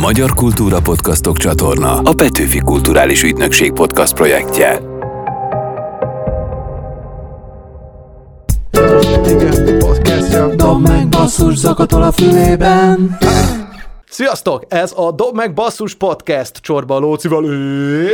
[0.00, 4.80] Magyar Kultúra Podcastok csatorna a Petőfi Kulturális Ügynökség podcast projektje.
[9.24, 10.54] Igen, podcastja.
[10.54, 13.18] Dob meg basszus zakatol a fülében.
[14.10, 14.64] Sziasztok!
[14.68, 17.44] Ez a Dob meg Basszus Podcast Csorba Lócival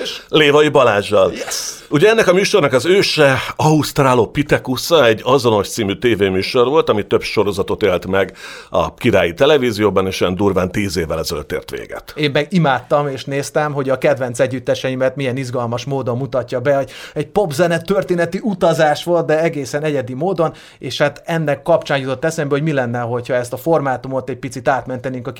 [0.02, 0.22] és...
[0.28, 1.32] Lévai Balázsjal.
[1.32, 1.80] Yes!
[1.90, 7.82] Ugye ennek a műsornak az őse Australopithecusza egy azonos című tévéműsor volt, ami több sorozatot
[7.82, 8.36] élt meg
[8.70, 12.12] a királyi televízióban, és olyan durván tíz évvel ezelőtt ért véget.
[12.16, 16.90] Én meg imádtam és néztem, hogy a kedvenc együtteseimet milyen izgalmas módon mutatja be, hogy
[17.14, 22.54] egy popzene történeti utazás volt, de egészen egyedi módon, és hát ennek kapcsán jutott eszembe,
[22.54, 25.32] hogy mi lenne, hogyha ezt a formátumot egy picit átmentenénk a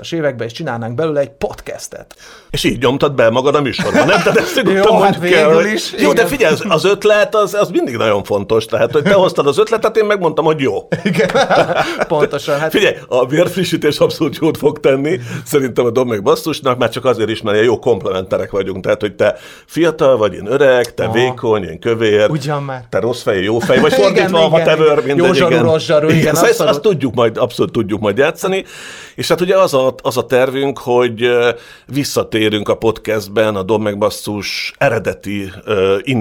[0.00, 2.14] 2020-as évekbe, és csinálnánk belőle egy podcastet.
[2.50, 4.22] És így nyomtad be magad a műsorban, nem?
[4.22, 6.26] Tehát ezt nyugodtan Jó, hát végül hogy- is, Jó, de igen.
[6.26, 8.64] figyelj, az- ötlet az, az mindig nagyon fontos.
[8.66, 10.88] Tehát, hogy te hoztad az ötletet, én megmondtam, hogy jó.
[11.04, 11.30] Igen,
[12.08, 12.58] pontosan.
[12.58, 17.04] Hát Figyelj, a vérfrissítés abszolút jót fog tenni, szerintem a Dob meg basszusnak, már csak
[17.04, 18.84] azért is, mert jó komplementerek vagyunk.
[18.84, 21.12] Tehát, hogy te fiatal vagy, én öreg, te Aha.
[21.12, 22.30] vékony, én kövér.
[22.30, 22.84] Ugyan már.
[22.90, 25.04] Te rossz fej, jó fej, vagy Igen, fordítva, igen, whatever, igen.
[25.04, 25.26] mindegy.
[25.26, 25.62] Jó zsaru, igen.
[25.62, 26.70] rossz zsaru, igen, szóval ezt, abszolút.
[26.72, 28.64] azt tudjuk majd, abszolút tudjuk majd játszani.
[29.14, 31.28] És hát ugye az a, az a tervünk, hogy
[31.86, 35.50] visszatérünk a podcastben a Dob meg basszus eredeti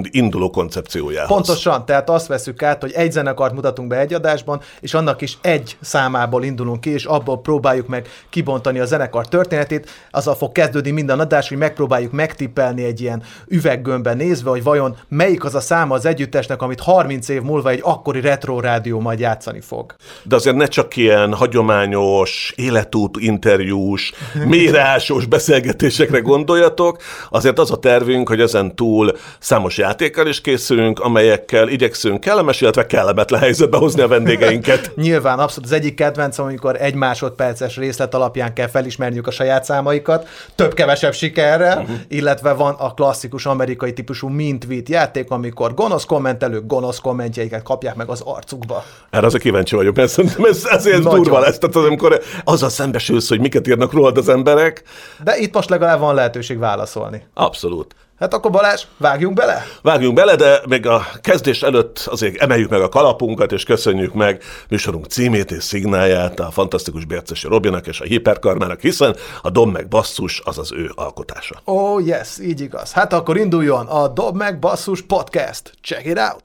[0.03, 1.29] induló koncepciójához.
[1.29, 5.37] Pontosan, tehát azt veszük át, hogy egy zenekart mutatunk be egy adásban, és annak is
[5.41, 9.89] egy számából indulunk ki, és abból próbáljuk meg kibontani a zenekar történetét.
[10.11, 15.43] Azzal fog kezdődni minden adás, hogy megpróbáljuk megtippelni egy ilyen üveggömbben nézve, hogy vajon melyik
[15.43, 19.61] az a száma az együttesnek, amit 30 év múlva egy akkori retro rádió majd játszani
[19.61, 19.95] fog.
[20.23, 23.17] De azért ne csak ilyen hagyományos, életút
[23.52, 24.13] interjús,
[24.45, 26.97] mélyreásós beszélgetésekre gondoljatok,
[27.30, 32.85] azért az a tervünk, hogy ezen túl számos játékkal is készülünk, amelyekkel igyekszünk kellemes, illetve
[32.85, 34.91] kellemetlen helyzetbe hozni a vendégeinket.
[34.95, 40.27] Nyilván abszolút az egyik kedvencem, amikor egy másodperces részlet alapján kell felismerniük a saját számaikat,
[40.55, 41.95] több-kevesebb sikerrel, uh-huh.
[42.07, 48.09] illetve van a klasszikus amerikai típusú mint-tweet játék, amikor gonosz kommentelők gonosz kommentjeiket kapják meg
[48.09, 48.83] az arcukba.
[49.09, 51.22] Erre azért kíváncsi vagyok, mert szerintem ez, ezért Nagyon.
[51.22, 51.57] durva lesz.
[51.57, 54.84] Tehát az, amikor azzal szembesülsz, hogy miket írnak rólad az emberek,
[55.24, 57.24] De itt most legalább van lehetőség válaszolni.
[57.34, 57.96] abszolút.
[58.19, 59.66] Hát akkor Balázs, vágjunk bele?
[59.81, 64.41] Vágjunk bele, de még a kezdés előtt azért emeljük meg a kalapunkat, és köszönjük meg
[64.69, 69.88] műsorunk címét és szignáját a fantasztikus Bércesi Robinak és a Hiperkarmának, hiszen a Dom meg
[69.88, 71.56] basszus az az ő alkotása.
[71.66, 72.91] Oh yes, így igaz.
[72.91, 75.72] Hát akkor induljon a Dob meg Basszus Podcast.
[75.84, 76.41] Check it out!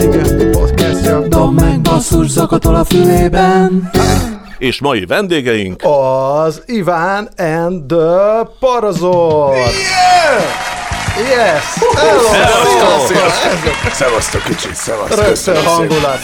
[0.00, 1.20] Igen, podcastja.
[1.28, 3.90] Dob meg basszus zakatol a fülében.
[4.58, 9.54] És mai vendégeink, Az Iván and the Parazor.
[9.54, 10.66] Yeah!
[11.28, 11.64] Yes!
[11.94, 13.06] Hello!
[13.06, 13.92] Sziasztok!
[13.92, 15.26] Szevasztok kicsit, szevasztok.
[15.26, 15.56] Rögtön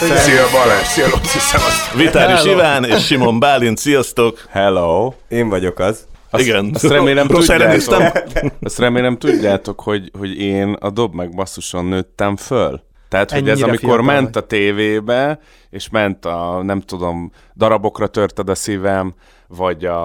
[0.03, 0.17] igen.
[0.17, 1.99] Szia Balázs, szia Lopci, szevasztok.
[1.99, 2.51] Vitáris Hello.
[2.51, 4.45] Iván és Simon Bálint, sziasztok!
[4.49, 6.05] Hello, én vagyok az.
[6.29, 6.71] Azt, Igen.
[6.73, 12.81] Azt remélem tudjátok, azt remélem tudjátok, hogy, hogy én a dob meg basszuson nőttem föl.
[13.13, 14.43] Tehát, hogy ez amikor ment vagy.
[14.43, 19.13] a tévébe, és ment a, nem tudom, darabokra törted a szívem,
[19.47, 19.99] vagy a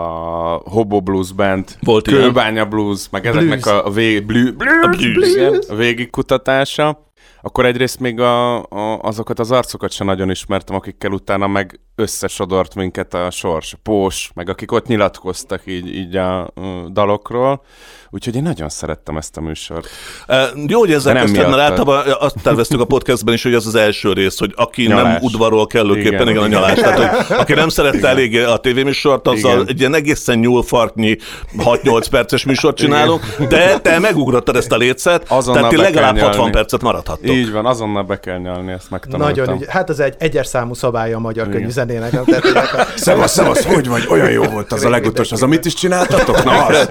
[0.64, 2.22] Hobo Blues Band, Volt ilyen.
[2.22, 3.76] Kőbánya Blues, meg ezeknek Blues.
[3.76, 4.48] a, a, vég, blü,
[4.82, 5.28] A blues.
[5.34, 7.10] igen, a végigkutatása,
[7.42, 12.74] akkor egyrészt még a, a, azokat az arcokat sem nagyon ismertem, akikkel utána meg összesodort
[12.74, 16.52] minket a sors, Pós, meg akik ott nyilatkoztak így, így a
[16.92, 17.62] dalokról.
[18.10, 19.88] Úgyhogy én nagyon szerettem ezt a műsort.
[20.28, 20.36] Uh,
[20.66, 23.66] jó, hogy ezzel De nem kezdted, mert általában azt terveztük a podcastben is, hogy az
[23.66, 25.22] az első rész, hogy aki nem Nyalás.
[25.22, 26.36] udvarol kellőképpen, igen, Igen.
[26.36, 26.78] igen a nyalás.
[26.78, 29.66] Tehát, hogy aki nem szerette elég a tévéműsort, azzal Igen.
[29.68, 31.16] egy ilyen egészen nyúlfarknyi
[31.58, 36.36] 6-8 perces műsort csinálunk, de te megugrottad ezt a lécet, Azonnal tehát ti legalább 60
[36.36, 36.50] nyalni.
[36.52, 37.34] percet maradhattok.
[37.34, 39.28] Így van, azonnal be kell nyalni, ezt megtanultam.
[39.28, 39.66] Nagyon ügy.
[39.68, 42.74] Hát ez egy egyes számú szabálya a magyar könyvű zenének.
[42.74, 44.06] a- Szevasz, szevasz, hogy vagy?
[44.10, 45.34] Olyan jó volt az a legutolsó.
[45.34, 46.44] Az, amit is csináltatok?
[46.44, 46.88] Na, az.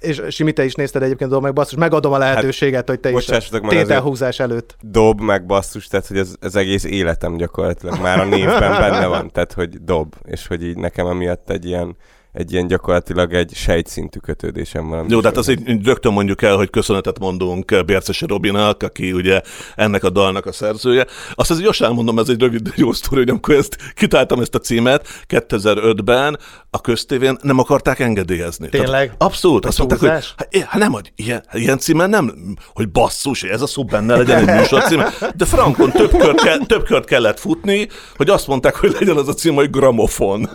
[0.00, 1.78] És Simi, te is nézted egyébként Dob meg Basszus.
[1.78, 3.30] Megadom a lehetőséget, hogy te is
[3.68, 4.76] tételhúzás előtt.
[4.80, 9.30] dob, meg basszus, tehát hogy ez, ez egész életem gyakorlatilag már a névben benne van,
[9.30, 11.96] tehát hogy dob, és hogy így nekem emiatt egy ilyen,
[12.32, 15.06] egy ilyen gyakorlatilag egy sejtszintű kötődésem van.
[15.08, 19.40] Jó, tehát az így rögtön mondjuk el, hogy köszönetet mondunk Bércesi Robinak, aki ugye
[19.76, 21.06] ennek a dalnak a szerzője.
[21.34, 24.58] Azt azért gyorsan elmondom, ez egy rövid jó sztori, hogy amikor ezt kitáltam ezt a
[24.58, 26.38] címet 2005-ben
[26.70, 28.68] a köztévén nem akarták engedélyezni.
[28.68, 29.06] Tényleg?
[29.06, 29.66] Tehát abszolult.
[29.66, 33.66] Azt mondták, hogy hát, hát nem, hogy ilyen, ilyen címen nem, hogy basszus, ez a
[33.66, 35.12] szó benne legyen egy műsor címe.
[35.36, 39.28] De frankon több kört, ke, több kört kellett futni, hogy azt mondták, hogy legyen az
[39.28, 40.50] a cím, hogy gramofon.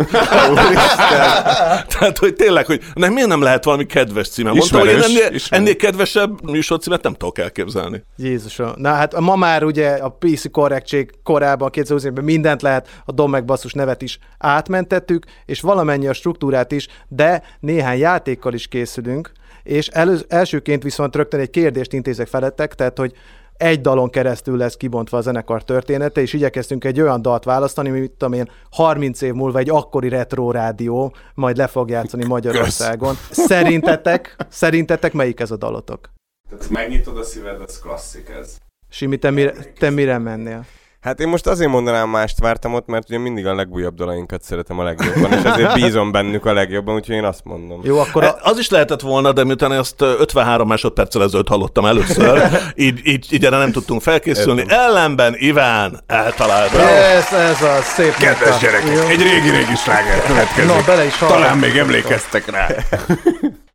[1.97, 4.51] Tehát, hogy tényleg, hogy nem, miért nem lehet valami kedves címe?
[4.51, 5.51] Mondtam, hogy én ennél, ismerős.
[5.51, 8.03] ennél kedvesebb műsorcímet nem tudok elképzelni.
[8.17, 8.71] Jézusom.
[8.75, 13.45] Na hát ma már ugye a PC korrektség korában, 2020-ben mindent lehet, a Dom meg
[13.45, 19.31] basszus nevet is átmentettük, és valamennyi a struktúrát is, de néhány játékkal is készülünk,
[19.63, 23.13] és elő, elsőként viszont rögtön egy kérdést intézek felettek, tehát hogy
[23.57, 28.11] egy dalon keresztül lesz kibontva a zenekar története, és igyekeztünk egy olyan dalt választani, mint
[28.11, 33.15] tudom én, 30 év múlva egy akkori retro rádió majd le fog játszani Magyarországon.
[33.31, 36.09] Szerintetek, szerintetek melyik ez a dalotok?
[36.49, 38.57] Tehát megnyitod a szíved, ez klasszik ez.
[38.89, 40.65] Simi, te mire, te mire mennél?
[41.07, 44.79] Hát én most azért mondanám mást vártam ott, mert ugye mindig a legújabb dalainkat szeretem
[44.79, 47.79] a legjobban, és ezért bízom bennük a legjobban, úgyhogy én azt mondom.
[47.83, 51.85] Jó, akkor a, Az is lehetett volna, de miután ezt ö, 53 másodperccel ezelőtt hallottam
[51.85, 54.63] először, így, így, így erre nem tudtunk felkészülni.
[54.67, 56.89] Ellenben Iván eltalálta.
[56.89, 58.65] ez, ez a szép Kedves mondta.
[58.65, 59.01] gyerekek, Jó.
[59.01, 60.69] egy régi-régi sláger következik.
[60.69, 61.17] Na, bele is.
[61.17, 62.67] Talán még emlékeztek rá.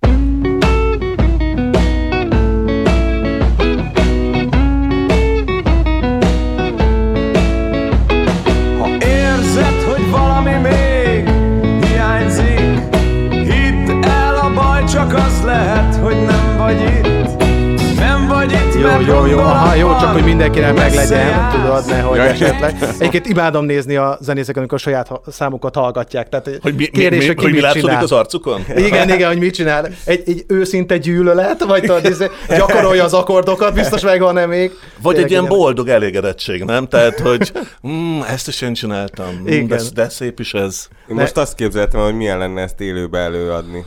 [19.06, 21.54] Jó, jó, aha, jó, csak hogy mindenkinek meg messze legyen, jársz.
[21.54, 22.22] tudod, nehogy Ja.
[22.22, 22.76] esetleg.
[22.99, 26.28] Egyébként imádom nézni a zenészeket, amikor a saját számukat hallgatják.
[26.28, 28.02] Tehát Hogy mi, mi, kérdés, mi, hogy ki hogy mi mit látszódik csinál.
[28.02, 28.64] az arcukon?
[28.76, 29.88] Igen, igen, hogy mit csinál.
[30.04, 34.70] Egy, egy őszinte gyűlölet, vagy tudod, izé, gyakorolja az akkordokat, biztos megvan-e még.
[35.02, 36.87] Vagy egy ilyen boldog elégedettség, nem?
[36.88, 37.52] Tehát, hogy
[37.88, 39.81] mm, ezt is én csináltam, mm, de, Igen.
[39.94, 40.88] de szép is ez.
[41.06, 43.84] Most azt képzeltem, hogy milyen lenne ezt élőbe előadni.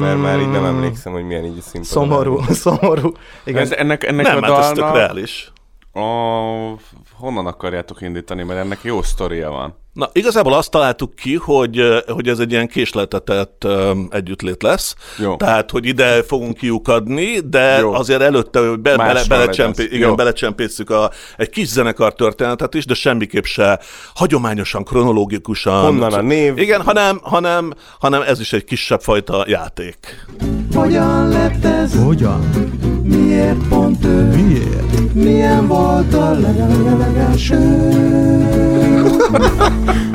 [0.00, 1.84] Mert már így nem emlékszem, hogy milyen így színpadon.
[1.84, 3.12] Szomorú, szomorú.
[3.44, 3.62] Igen.
[3.62, 5.52] Ez, ennek, ennek Nem, a hát ez tök dalnak reális.
[5.92, 6.00] a,
[7.18, 9.74] honnan akarjátok indítani, mert ennek jó sztoria van.
[9.98, 13.66] Na, igazából azt találtuk ki, hogy, hogy ez egy ilyen késleltetett
[14.10, 14.94] együttlét lesz.
[15.18, 15.36] Jó.
[15.36, 17.92] Tehát, hogy ide fogunk kiukadni, de Jó.
[17.92, 19.74] azért előtte hogy be, bele, legyen.
[19.76, 23.80] igen, belecsempészük a, egy kis zenekar történetet is, de semmiképp se
[24.14, 25.82] hagyományosan, kronológikusan.
[25.82, 26.58] Honnan a név?
[26.58, 30.26] Igen, hanem, hanem, hanem ez is egy kisebb fajta játék.
[30.78, 32.02] Hogyan lett ez?
[32.04, 32.50] Hogyan?
[33.02, 34.22] Miért pont ő?
[34.22, 35.14] Miért?
[35.14, 36.36] Milyen volt a
[36.98, 37.58] legelső?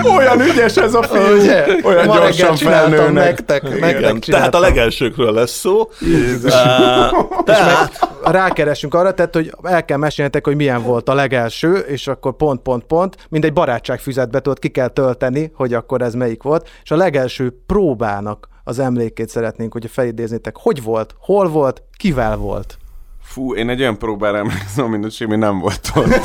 [0.17, 1.37] Olyan ügyes ez a fiú.
[1.39, 1.65] Ugye?
[1.83, 3.13] Olyan Ma gyorsan felnőnek.
[3.13, 5.89] nektek, nektek tehát a legelsőkről lesz szó.
[6.01, 6.51] Uh,
[7.45, 12.35] tehát, rákeresünk arra, tehát hogy el kell mesélnetek, hogy milyen volt a legelső, és akkor
[12.35, 16.69] pont, pont, pont, mint egy barátságfüzetbe tudod, ki kell tölteni, hogy akkor ez melyik volt,
[16.83, 22.77] és a legelső próbának az emlékét szeretnénk, hogy felidéznétek, hogy volt, hol volt, kivel volt.
[23.23, 26.23] Fú, én egy olyan próbára emlékszem, mint Simi nem volt ott.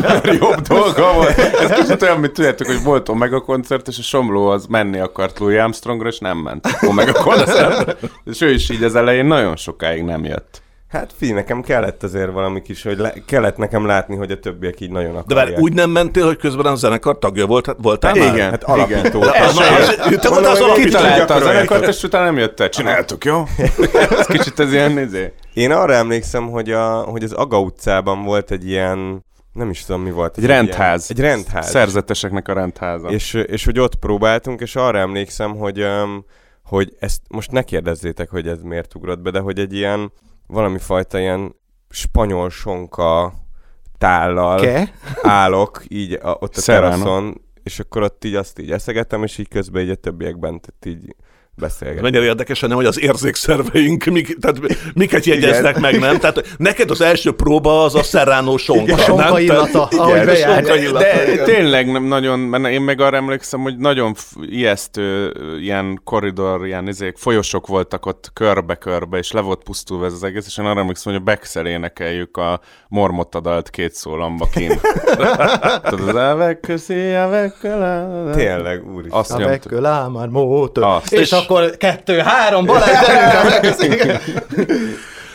[0.00, 1.38] Mert jobb dolga volt.
[1.38, 5.38] Ez kicsit olyan, mint tudjátok, hogy volt Omega koncert, és a Somló az menni akart
[5.38, 7.96] Louis Armstrongra, és nem ment Omega koncertre.
[8.24, 10.62] És ő is így az elején nagyon sokáig nem jött.
[10.94, 14.80] Hát fi, nekem kellett azért valami kis, hogy le, kellett nekem látni, hogy a többiek
[14.80, 15.46] így nagyon de akarják.
[15.46, 18.34] várj, úgy nem mentél, hogy közben a zenekar tagja volt, voltál már?
[18.34, 19.20] Igen, Hát alapító.
[19.20, 20.84] Te voltál az alapító.
[20.84, 22.68] Kitalálta a zenekart, és utána nem jött el.
[22.68, 23.44] Csináltuk, jó?
[24.18, 25.32] ez kicsit ez ilyen izé.
[25.54, 30.02] Én arra emlékszem, hogy, a, hogy az Aga utcában volt egy ilyen, nem is tudom
[30.02, 30.38] mi volt.
[30.38, 31.10] Egy rendház.
[31.10, 31.68] Ilyen, egy rendház.
[31.70, 33.08] Szerzeteseknek a rendháza.
[33.08, 36.24] És, és hogy ott próbáltunk, és arra emlékszem, hogy, um,
[36.64, 40.12] hogy ezt most ne kérdezzétek, hogy ez miért ugrott be, de hogy egy ilyen
[40.46, 41.54] valami fajta ilyen
[41.88, 43.32] spanyol sonka
[43.98, 44.92] tállal Ke?
[45.22, 46.90] állok így a, ott a Serrano.
[46.90, 50.74] teraszon, és akkor ott így azt így eszegettem, és így közben így a többiek bent
[50.86, 51.14] így
[51.56, 52.02] beszélgettek.
[52.02, 54.60] Mennyire érdekes lenne, hogy az érzékszerveink, mik, tehát
[54.94, 56.18] miket jegyeznek meg, nem?
[56.18, 59.42] Tehát neked az első próba az a Serrano sonka, A sonka nem?
[59.42, 60.54] illata, Tehát- ahogy Igen, bejárja.
[60.66, 60.98] sonka illata.
[61.34, 64.14] De tényleg nem nagyon, mert én meg arra emlékszem, hogy nagyon
[64.50, 70.22] ijesztő ilyen korridor, ilyen izék, folyosok voltak ott körbe-körbe, és le volt pusztulva ez az
[70.24, 74.80] egész, és én arra emlékszem, hogy a Bexel énekeljük a mormotta dalt két szólamba kint.
[75.88, 77.60] Tudod, az elvek közé, elvek.
[78.34, 79.18] Tényleg, úristen.
[79.18, 79.80] Azt A nyomtuk.
[80.12, 80.84] Már mótör.
[80.84, 81.12] Azt.
[81.12, 84.20] És, És- akkor kettő, három, Balázs, gyerünk!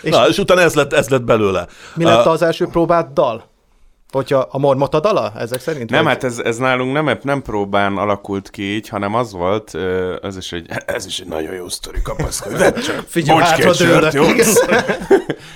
[0.01, 1.67] És- Na, és utána ez lett, ez lett belőle.
[1.93, 3.47] Mi lett az első próbát dal?
[4.11, 5.89] Hogyha a mormota dala, ezek szerint?
[5.89, 6.13] Nem, vagy?
[6.13, 9.75] hát ez, ez nálunk nem, nem próbán alakult ki így, hanem az volt,
[10.21, 12.55] ez is egy, ez is egy nagyon jó sztori, kapaszkodj.
[12.55, 13.03] Vedd csak.
[13.07, 14.23] Figyelj, Bocs, hátra sört, jó?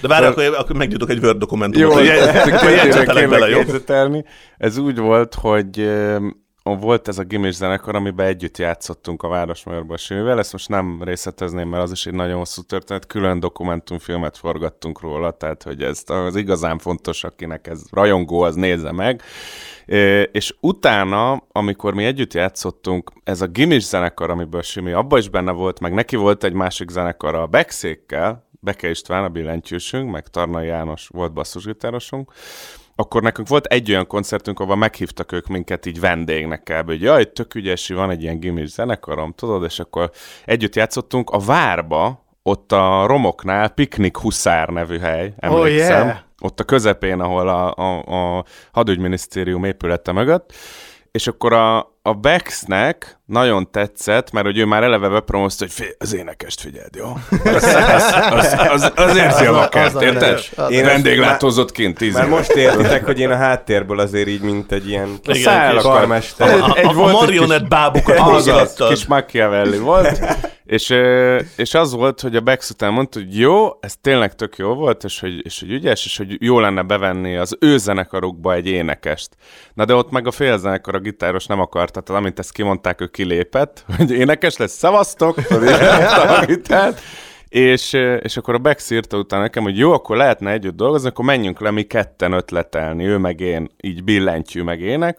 [0.01, 1.89] De várj, akkor, akkor megnyitok egy Word dokumentumot.
[1.89, 2.05] Jó, hogy
[2.75, 3.61] jegyzetelek bele, jó?
[4.57, 5.89] Ez úgy volt, hogy
[6.63, 11.69] volt ez a gimis zenekar, amiben együtt játszottunk a Városmajorban Simivel, ezt most nem részletezném,
[11.69, 16.35] mert az is egy nagyon hosszú történet, külön dokumentumfilmet forgattunk róla, tehát hogy ez az
[16.35, 19.21] igazán fontos, akinek ez rajongó, az nézze meg.
[20.31, 25.51] És utána, amikor mi együtt játszottunk, ez a gimis zenekar, amiből Simi abban is benne
[25.51, 30.67] volt, meg neki volt egy másik zenekar a Bekszékkel, Beke István, a billentyűsünk, meg Tarnai
[30.67, 32.31] János volt basszusgitárosunk,
[32.95, 36.85] akkor nekünk volt egy olyan koncertünk, ahol meghívtak ők minket így vendégnek kb.
[36.85, 40.11] hogy jaj, tök ügyesi, van egy ilyen gimis zenekarom, tudod, és akkor
[40.45, 46.01] együtt játszottunk a Várba, ott a Romoknál Piknik Huszár nevű hely, emlékszem.
[46.01, 46.17] Oh, yeah.
[46.41, 50.53] Ott a közepén, ahol a, a, a hadügyminisztérium épülete mögött
[51.13, 55.91] és akkor a, a Bexnek nagyon tetszett, mert hogy ő már eleve bepromozta, hogy fél,
[55.97, 57.05] az énekest figyeld, jó?
[57.43, 60.39] Az, az, az, az, az érzi a lakert, érted?
[60.69, 64.89] Én vendéglátózott kint tíz Mert most értitek, hogy én a háttérből azért így, mint egy
[64.89, 65.19] ilyen
[65.77, 66.59] karmester.
[66.83, 70.19] A, marionett bábukat az, kis Machiavelli volt,
[70.65, 70.93] és,
[71.55, 75.03] és az volt, hogy a Bex után mondta, hogy jó, ez tényleg tök jó volt,
[75.03, 79.29] és hogy, és hogy ügyes, és hogy jó lenne bevenni az ő zenekarukba egy énekest.
[79.73, 83.07] Na de ott meg a félzenekar, a gitáros nem akart, tehát amint ezt kimondták, ő
[83.13, 85.41] kilépett, hogy énekes lesz, szavaztok,
[86.45, 87.01] gitárt,
[87.49, 91.25] és, és akkor a Bex írta utána nekem, hogy jó, akkor lehetne együtt dolgozni, akkor
[91.25, 95.17] menjünk le mi ketten ötletelni, ő meg én, így billentyű meg ének,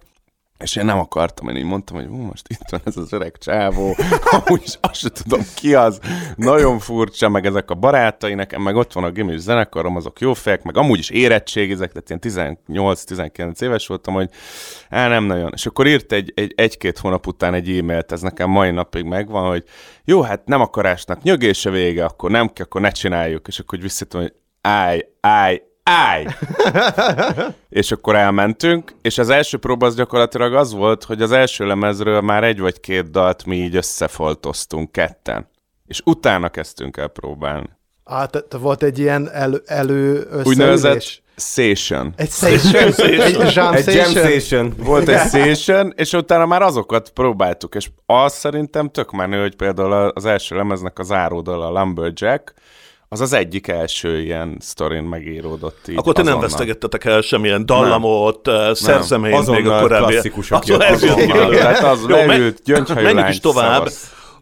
[0.59, 3.97] és én nem akartam, én így mondtam, hogy most itt van ez az öreg csávó,
[4.31, 6.01] amúgy azt sem tudom ki az,
[6.37, 10.35] nagyon furcsa, meg ezek a barátai, nekem meg ott van a gimis zenekarom, azok jó
[10.35, 14.31] fejek, meg amúgy is érettségizek, tehát ilyen 18-19 éves voltam, hogy
[14.91, 15.51] á, nem nagyon.
[15.55, 19.49] És akkor írt egy, egy, egy-két hónap után egy e-mailt, ez nekem mai napig megvan,
[19.49, 19.65] hogy
[20.05, 23.47] jó, hát nem akarásnak nyögése vége, akkor nem kell, akkor ne csináljuk.
[23.49, 26.27] És akkor visszatom, hogy állj, állj, állj!
[27.69, 32.21] és akkor elmentünk, és az első próba az gyakorlatilag az volt, hogy az első lemezről
[32.21, 35.49] már egy vagy két dalt mi így összefoltoztunk ketten.
[35.87, 37.69] És utána kezdtünk el próbálni.
[38.31, 42.13] Te, te volt egy ilyen elő, elő Úgynevezett session.
[42.17, 42.93] Egy session?
[43.21, 44.75] egy jam egy jam session.
[44.77, 49.93] Volt egy session, és utána már azokat próbáltuk, és az szerintem tök menő, hogy például
[49.93, 52.55] az első lemeznek az áródal a Lumberjack,
[53.09, 58.47] az az egyik első ilyen sztorin megíródott így Akkor te nem vesztegettetek el semmilyen dallamot,
[58.47, 58.75] nem.
[58.75, 60.13] szerzeményt még a korábbi...
[60.13, 61.51] klasszikusok azonnal, azonnal.
[61.51, 63.89] Tehát az leült, gyöngyhajú Menjünk is tovább,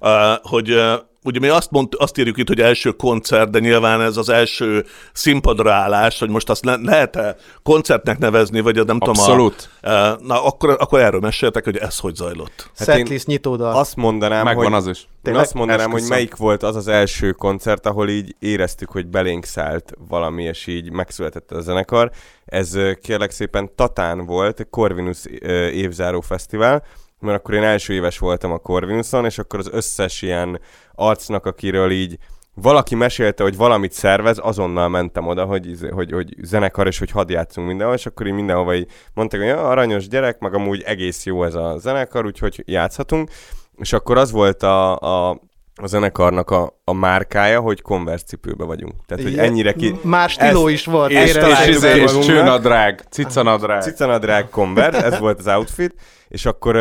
[0.01, 0.11] uh,
[0.43, 0.93] hogy uh,
[1.25, 4.85] ugye mi azt, mond, azt írjuk itt, hogy első koncert, de nyilván ez az első
[5.13, 9.71] színpadra állás, hogy most azt le, lehet-e koncertnek nevezni, vagy nem Abszolút.
[9.81, 9.95] tudom.
[9.95, 10.27] Abszolút.
[10.27, 12.71] Na, akkor, akkor erről meséltek, hogy ez hogy zajlott.
[12.77, 13.77] Hát Setlist nyitódal.
[13.77, 15.09] Azt mondanám, Megvan hogy, az is.
[15.23, 15.43] Tényleg?
[15.43, 16.01] azt mondanám, Esküszöm.
[16.09, 20.67] hogy melyik volt az az első koncert, ahol így éreztük, hogy belénk szállt valami, és
[20.67, 22.11] így megszületett a zenekar.
[22.45, 25.25] Ez kérlek szépen Tatán volt, Corvinus
[25.73, 26.83] évzáró fesztivál,
[27.23, 30.61] mert akkor én első éves voltam a Corvinuson, és akkor az összes ilyen
[30.95, 32.19] arcnak, akiről így
[32.55, 37.11] valaki mesélte, hogy valamit szervez, azonnal mentem oda, hogy, izé, hogy, hogy zenekar, és hogy
[37.11, 40.83] hadd játszunk mindenhol, és akkor így mindenhova így mondták, hogy ja, aranyos gyerek, meg amúgy
[40.83, 43.31] egész jó ez a zenekar, úgyhogy játszhatunk.
[43.77, 45.41] És akkor az volt a, a
[45.75, 48.95] a zenekarnak a, a márkája, hogy Converse cipőbe vagyunk.
[49.07, 49.95] Tehát, hogy ennyire ki...
[50.03, 51.11] Már stiló is volt.
[51.11, 53.83] És, és, és, és csőnadrág, cicanadrág.
[53.83, 55.95] Cicanadrág Converse, ez volt az outfit,
[56.29, 56.77] és akkor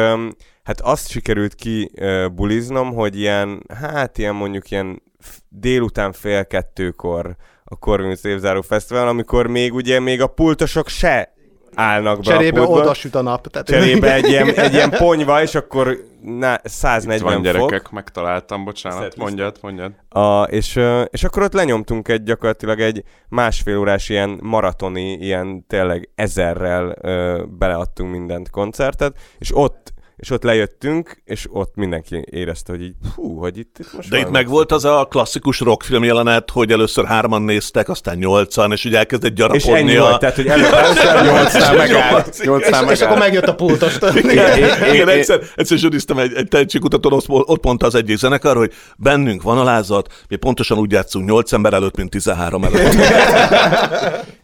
[0.64, 1.92] hát azt sikerült ki
[2.34, 5.02] buliznom, hogy ilyen, hát ilyen mondjuk ilyen
[5.50, 11.34] délután fél kettőkor a Corvinus évzáró fesztivál, amikor még ugye még a pultosok se
[11.82, 13.48] állnak be Cserébe a oda süt a nap.
[13.48, 13.68] Tehát...
[13.68, 17.44] Cserébe egy ilyen, egy ilyen ponyva, és akkor na, 140 Itt van fok.
[17.44, 19.92] gyerekek, megtaláltam, bocsánat, mondjad, mondjad.
[20.10, 26.10] A, és, és akkor ott lenyomtunk egy gyakorlatilag egy másfél órás ilyen maratoni, ilyen tényleg
[26.16, 32.82] ezerrel ö, beleadtunk mindent koncertet, és ott és ott lejöttünk, és ott mindenki érezte, hogy
[32.82, 36.50] így, hú, hogy itt, itt most De itt meg volt az a klasszikus rockfilm jelenet,
[36.50, 39.72] hogy először hárman néztek, aztán nyolcan, és ugye elkezdett gyarapodni.
[39.72, 40.02] És ennyi a...
[40.02, 42.44] volt, tehát, hogy először nyolcnál megállt.
[42.44, 42.92] Nyolcnál megállt.
[42.92, 43.98] És akkor megjött a pultos.
[44.94, 49.58] Igen, egyszer, egyszer zsűriztem egy, egy tehetségkutatón, ott mondta az egyik zenekar, hogy bennünk van
[49.58, 52.96] alázat, mi pontosan úgy játszunk nyolc ember előtt, mint 13 előtt.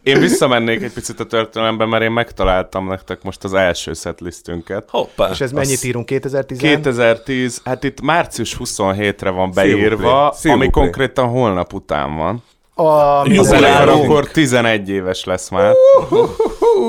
[0.02, 4.88] Én visszamennék egy picit a történelembe, mert én megtaláltam nektek most az első setlistünket.
[4.90, 5.30] Hoppá.
[5.30, 6.06] És ez mennyit írunk?
[6.06, 6.58] 2010?
[6.58, 10.66] 2010, hát itt március 27-re van beírva, Szilvupli.
[10.66, 12.42] ami konkrétan holnap után van.
[12.80, 13.52] A az
[13.86, 15.74] akkor 11 éves lesz már.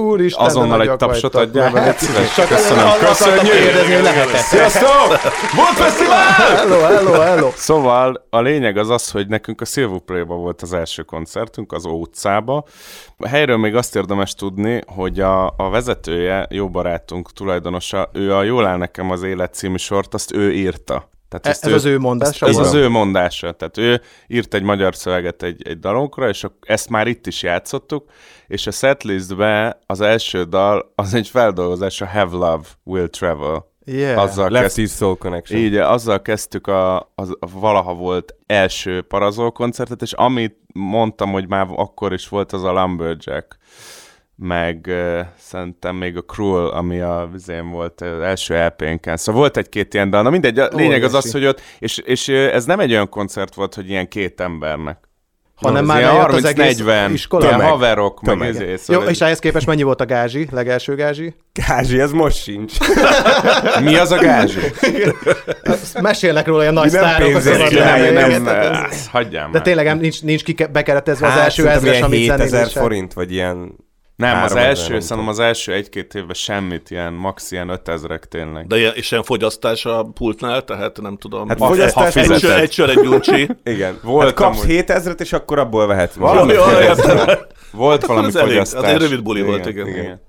[0.02, 2.34] Úristen, Azonnal egy tapsot adjál légy szíves.
[2.34, 4.36] Csak Köszönöm, köszönjük.
[4.36, 5.08] Sziasztok!
[5.56, 6.32] Volt fesztivál!
[6.58, 7.50] Hello, hello, hello.
[7.56, 12.64] Szóval a lényeg az az, hogy nekünk a Silverplay-ba volt az első koncertünk, az utcába.
[13.18, 18.44] A helyről még azt érdemes tudni, hogy a, a vezetője, jó barátunk, tulajdonosa, ő a
[18.44, 21.10] Jól áll nekem az élet című sort, azt ő írta.
[21.30, 23.52] Tehát Ez, ezt ez ő- az ő mondása Ez az ő mondása.
[23.52, 27.44] Tehát ő írt egy magyar szöveget egy, egy dalunkra, és ak- ezt már itt is
[27.44, 28.10] játszottuk,
[28.48, 33.68] és a setlistbe az első dal az egy feldolgozás, a Have Love Will Travel.
[33.86, 34.22] Yeah.
[34.22, 35.60] Azzal Left kezd, is Soul Connection.
[35.62, 41.48] így, azzal kezdtük a, az, a valaha volt első parazol koncertet, és amit mondtam, hogy
[41.48, 43.58] már akkor is volt, az a Lumberjack,
[44.42, 49.18] meg uh, szerintem még a Cruel, ami a vizén volt az első LP-nken.
[49.18, 50.22] Szóval volt egy-két ilyen dal.
[50.22, 53.54] Na mindegy, a lényeg az az, hogy ott, és, és ez nem egy olyan koncert
[53.56, 54.98] volt, hogy ilyen két embernek.
[55.56, 57.44] Hanem Ez már ilyen bejött az egész 30-40, iskola?
[57.46, 57.72] ilyen Tömeg.
[57.72, 58.54] haverok, meg Tömeg.
[58.54, 61.36] izé, Jó, szóval és ehhez képest mennyi volt a gázsi, legelső gázsi?
[61.68, 62.74] Kázsi, ez most sincs.
[63.84, 64.60] mi az a gázsi?
[66.02, 67.36] Mesélnek róla a nagy Mi nem sztárok.
[67.36, 71.88] az nem, nem, nem, hagyjám De tényleg nem- nincs, nincs bekeretezve az Hát, első szerintem
[71.90, 72.82] ezres, amit 7000 zenézések.
[72.82, 73.76] forint, vagy ilyen...
[74.20, 78.20] Nem, az 3000, első, nem szerintem az első egy-két évben semmit, ilyen max ilyen 5000
[78.20, 78.68] tényleg.
[78.68, 81.48] De ilyen, és ilyen fogyasztás a pultnál, tehát nem tudom.
[81.48, 83.50] Hát fogyasztás- ha egy, sör, egy sör, egy gyuncsi.
[83.64, 84.00] Igen.
[84.04, 84.84] Volt hát kapsz amúgy.
[84.88, 87.38] 7000-et, és akkor abból vehetsz jó, értem.
[87.72, 88.84] Volt Akkor valami az elég, fogyasztás.
[88.84, 90.22] az egy rövid buli volt, igen.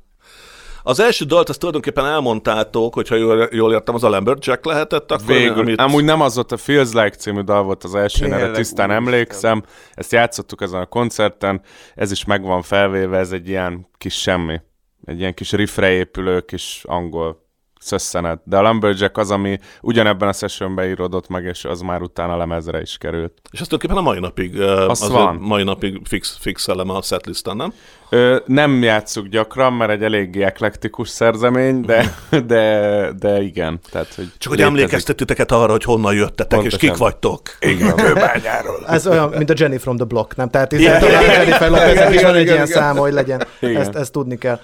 [0.83, 5.27] Az első dalt azt tulajdonképpen elmondtátok, hogyha jól, jól értem, az a Lumberjack lehetett, akkor
[5.27, 5.81] Végül, amit...
[5.81, 8.91] amúgy nem az volt a Feels Like című dal volt az első neve, Tényleg, tisztán
[8.91, 9.07] úristen.
[9.15, 9.63] emlékszem.
[9.95, 11.61] Ezt játszottuk ezen a koncerten,
[11.95, 14.61] ez is meg van felvéve, ez egy ilyen kis semmi.
[15.05, 17.49] Egy ilyen kis riffre épülő kis angol
[17.81, 18.41] szösszenet.
[18.45, 22.81] De a Lumberjack az, ami ugyanebben a sessionben íródott meg, és az már utána lemezre
[22.81, 23.33] is került.
[23.51, 25.37] És ez tulajdonképpen a mai napig, uh, Az az van.
[25.37, 27.73] mai napig fix, fix eleme a setlisten, nem?
[28.13, 32.15] Ö, nem játsszuk gyakran, mert egy eléggé eklektikus szerzemény, de,
[32.47, 33.81] de, de igen.
[33.91, 36.89] Tehát, hogy Csak hogy emlékeztetőteket arra, hogy honnan jöttetek, és Pontosan.
[36.89, 37.41] kik vagytok.
[37.61, 37.97] Igen.
[38.05, 38.85] Kőbányáról.
[38.89, 40.49] Ez olyan, mint a Jenny from the Block, nem?
[40.49, 43.47] Tehát itt talán a Jennifer Lopeznek is van egy ilyen száma, hogy legyen.
[43.61, 44.61] Ezt, ezt tudni kell.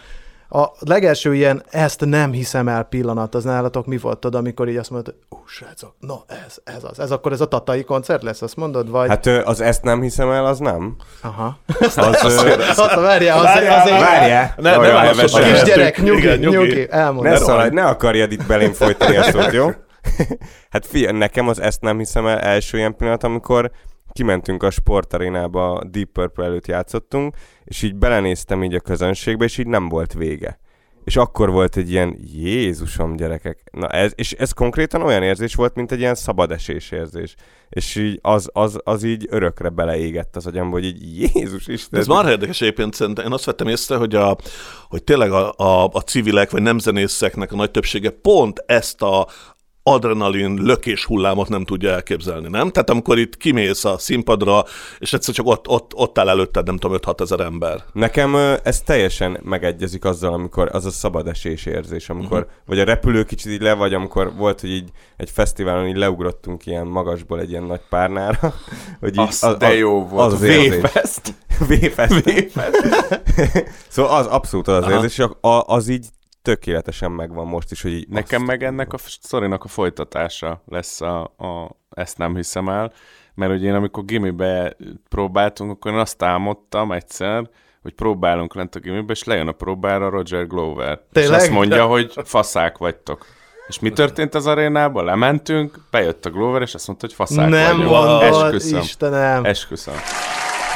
[0.49, 4.77] A legelső ilyen ezt nem hiszem el pillanat, az nálatok mi volt, tudod, amikor így
[4.77, 6.15] azt mondod, ú, srácok, na
[6.47, 7.01] ez, ez az.
[7.01, 8.91] Ez akkor ez a tatai koncert lesz, azt mondod?
[8.91, 9.09] Vagy...
[9.09, 10.97] Hát az ezt nem hiszem el, az nem.
[11.23, 11.59] Aha.
[11.81, 15.43] Az, Azt várjál, azért, azért várjál, Ne, ne Olyan válaszolj hevesen.
[15.43, 15.53] el.
[15.53, 17.33] kisgyerek, nyugi, Igen, nyugi, nyugi, elmondom.
[17.33, 19.69] ne szaladj, ne akarjad itt belém folytani a szót, jó?
[20.71, 23.71] hát figyelj, nekem az ezt nem hiszem el első ilyen pillanat, amikor
[24.17, 29.67] kimentünk a sportarénába, Deep Purple előtt játszottunk, és így belenéztem így a közönségbe, és így
[29.67, 30.59] nem volt vége.
[31.05, 35.75] És akkor volt egy ilyen, Jézusom gyerekek, na ez, és ez konkrétan olyan érzés volt,
[35.75, 37.35] mint egy ilyen szabadesés érzés.
[37.69, 42.01] És így az, az, az így örökre beleégett az agyamba, hogy így Jézus Isten.
[42.01, 44.37] Ez már érdekes egyébként, szerintem én azt vettem észre, hogy, a,
[44.89, 49.27] hogy tényleg a, a, a civilek vagy nemzenészeknek a nagy többsége pont ezt a
[49.89, 52.71] adrenalin lökés hullámot nem tudja elképzelni, nem?
[52.71, 54.65] Tehát amikor itt kimész a színpadra,
[54.99, 57.85] és egyszer csak ott, ott, ott áll előtted, nem tudom, 5-6 ezer ember.
[57.93, 62.53] Nekem ez teljesen megegyezik azzal, amikor az a szabadesés érzés, amikor uh-huh.
[62.67, 66.67] vagy a repülő kicsit így le, vagy amikor volt, hogy így egy fesztiválon így leugrottunk
[66.67, 68.55] ilyen magasból egy ilyen nagy párnára,
[69.01, 70.33] hogy így Az, de jó volt.
[70.33, 70.49] Az az.
[70.49, 71.35] V-Fest.
[71.59, 72.25] V-fest.
[73.89, 74.93] szóval az abszolút az az Aha.
[74.93, 76.07] érzés, és a- az így
[76.47, 81.23] tökéletesen megvan most is, hogy így Nekem meg ennek a sztorinak a folytatása lesz a,
[81.23, 82.93] a ezt nem hiszem el,
[83.35, 84.77] mert ugye én amikor gimibe
[85.09, 87.49] próbáltunk, akkor én azt álmodtam egyszer,
[87.83, 91.01] hogy próbálunk lent a gimibe, és lejön a próbára Roger Glover.
[91.13, 91.33] Tényleg?
[91.33, 93.27] És azt mondja, hogy faszák vagytok.
[93.69, 95.05] És mi történt az arénában?
[95.05, 97.91] Lementünk, bejött a Glover, és azt mondta, hogy faszák Nem vagyunk.
[97.91, 98.81] mondod, Esküszöm.
[98.81, 99.45] Istenem.
[99.45, 99.95] Esküszöm.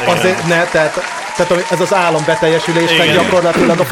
[0.06, 0.92] Azért ne, tehát,
[1.46, 3.22] tehát ez az álom beteljesülésnek Igen.
[3.22, 3.84] gyakorlatilag a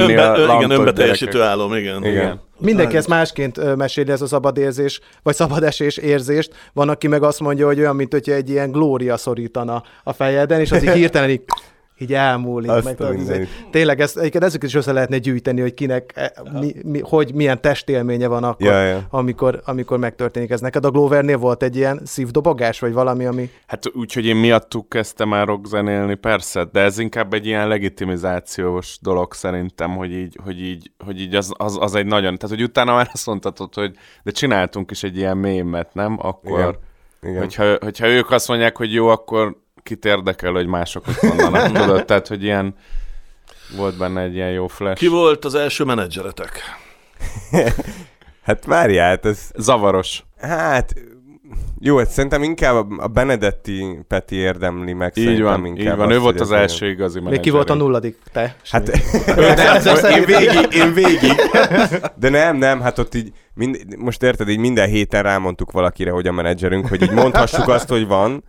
[0.00, 2.04] Önbe, igen, önbeteljesítő álom, igen.
[2.04, 2.40] Igen.
[2.58, 6.52] Mindenki ezt másként meséli, ez a szabad érzés, vagy szabad esés érzést.
[6.72, 10.60] Van, aki meg azt mondja, hogy olyan, mint hogyha egy ilyen glória szorítana a fejeden,
[10.60, 11.42] és az így hirtelen így,
[12.02, 12.70] így elmúlik.
[12.70, 13.20] Azt Meg, mindenit.
[13.42, 17.34] izé- tényleg ezt, egyébként ezeket is össze lehetne gyűjteni, hogy kinek, e, mi, mi, hogy
[17.34, 19.00] milyen testélménye van akkor, Ja, ja.
[19.10, 20.60] Amikor, amikor megtörténik ez.
[20.60, 23.50] Neked a Glovernél volt egy ilyen szívdobogás, vagy valami, ami...
[23.66, 29.34] Hát úgyhogy én miattuk kezdtem el rockzenélni, persze, de ez inkább egy ilyen legitimizációs dolog
[29.34, 32.94] szerintem, hogy így, hogy így, hogy így az, az, az egy nagyon, tehát hogy utána
[32.94, 36.16] már azt mondhatod, hogy de csináltunk is egy ilyen mémet, nem?
[36.20, 36.76] Akkor, Igen.
[37.22, 37.38] Igen.
[37.38, 42.04] Hogyha, hogyha ők azt mondják, hogy jó, akkor kit érdekel, hogy mások mit mondanak, tudod?
[42.04, 42.74] Tehát, hogy ilyen
[43.76, 44.98] volt benne egy ilyen jó flash.
[44.98, 46.60] Ki volt az első menedzseretek?
[48.42, 50.22] Hát várjál, hát ez Zavaros.
[50.40, 50.94] Hát,
[51.80, 55.12] Jó, hát szerintem inkább a Benedetti Peti érdemli meg.
[55.16, 56.06] Így van, inkább így van.
[56.06, 58.18] azt, Ő volt az első igazi Még ki volt a nulladik?
[58.32, 58.56] Te?
[58.70, 58.88] Hát
[60.16, 61.32] én végig, én végig.
[62.16, 66.26] De nem, nem, hát ott így, mind, most érted, így minden héten rámondtuk valakire, hogy
[66.26, 68.44] a menedzserünk, hogy így mondhassuk azt, hogy van.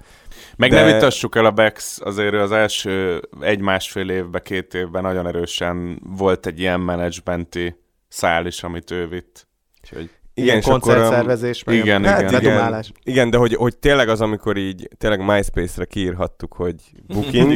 [0.57, 5.27] Meg De- ne vitassuk el a Bex, azért az első egy-másfél évben, két évben nagyon
[5.27, 7.75] erősen volt egy ilyen menedzsmenti
[8.07, 9.47] szál is, amit ő vitt.
[9.81, 12.31] Úgyhogy Igen, és akkor, koncertszervezés, meg igen, hát, igen.
[12.31, 12.91] bedumálás.
[13.03, 16.75] Igen, de hogy, hogy tényleg az, amikor így tényleg MySpace-re kiírhattuk, hogy
[17.07, 17.51] booking,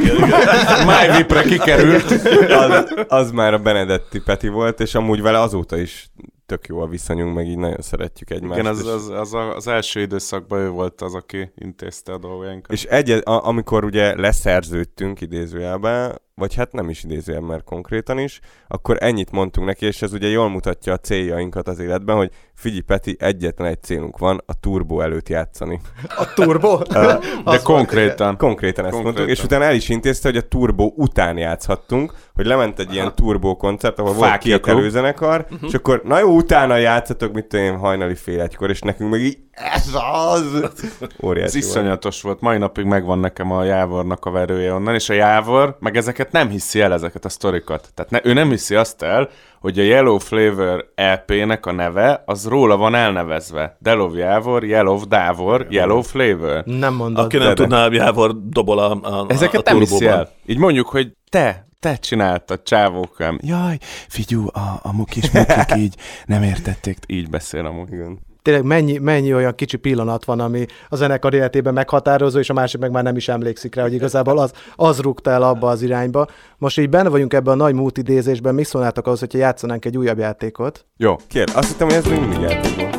[0.92, 2.12] MyVip-re kikerült.
[2.50, 6.10] az, az már a Benedetti Peti volt, és amúgy vele azóta is
[6.48, 8.60] tök jó a viszonyunk, meg így nagyon szeretjük egymást.
[8.60, 12.72] Igen, az, az, az, a- az első időszakban ő volt az, aki intézte a dolgainkat.
[12.72, 18.39] És egy, a, amikor ugye leszerződtünk idézőjelben, vagy hát nem is idézőjelben, mert konkrétan is,
[18.67, 22.80] akkor ennyit mondtunk neki, és ez ugye jól mutatja a céljainkat az életben, hogy figyelj
[22.80, 25.80] Peti, egyetlen egy célunk van, a turbo előtt játszani.
[26.17, 26.78] A turbo?
[27.45, 28.38] De konkrétan.
[28.38, 29.02] Konkrétan ezt Konkrétan.
[29.04, 33.15] mondtuk, és utána el is intézte, hogy a turbo után játszhattunk, hogy lement egy ilyen
[33.15, 34.78] turbo koncert, ahol volt két Klub.
[34.78, 39.12] előzenekar, és akkor na jó, utána játszatok, mit tudom én, hajnali fél egykor, és nekünk
[39.12, 40.62] meg így, ez az!
[40.62, 40.84] Ez
[41.23, 41.65] Óriási volt.
[41.65, 42.41] iszonyatos volt.
[42.41, 46.50] Mai napig megvan nekem a Jávornak a verője onnan, és a Jávor meg ezeket nem
[46.50, 47.90] hiszi el, ezeket a sztorikat.
[47.94, 52.48] Tehát ne, ő nem hiszi azt el, hogy a Yellow Flavor EP-nek a neve, az
[52.48, 53.78] róla van elnevezve.
[53.80, 56.63] Delov Jávor, Yellow Dávor, Yellow Flavor.
[56.66, 57.26] Nem mondod.
[57.26, 60.30] Aki nem de- tudná, Jávor dobol a, a, Ezeket a nem hiszi el.
[60.46, 63.40] Így mondjuk, hogy te, te csináltad, csávókám.
[63.42, 66.98] Jaj, figyú, a, a mukis mukik így nem értették.
[67.08, 67.92] Így beszél amúgy.
[67.92, 68.20] Igen.
[68.48, 72.80] Tényleg mennyi, mennyi olyan kicsi pillanat van, ami a zenekar életében meghatározó, és a másik
[72.80, 76.28] meg már nem is emlékszik rá, hogy igazából az, az rúgta el abba az irányba.
[76.58, 79.98] Most így benne vagyunk ebben a nagy múlt idézésben, mi szólnátok ahhoz, hogyha játszanánk egy
[79.98, 80.86] újabb játékot?
[80.98, 82.97] Jó, Kér, azt hittem, hogy ez még mindig játékban.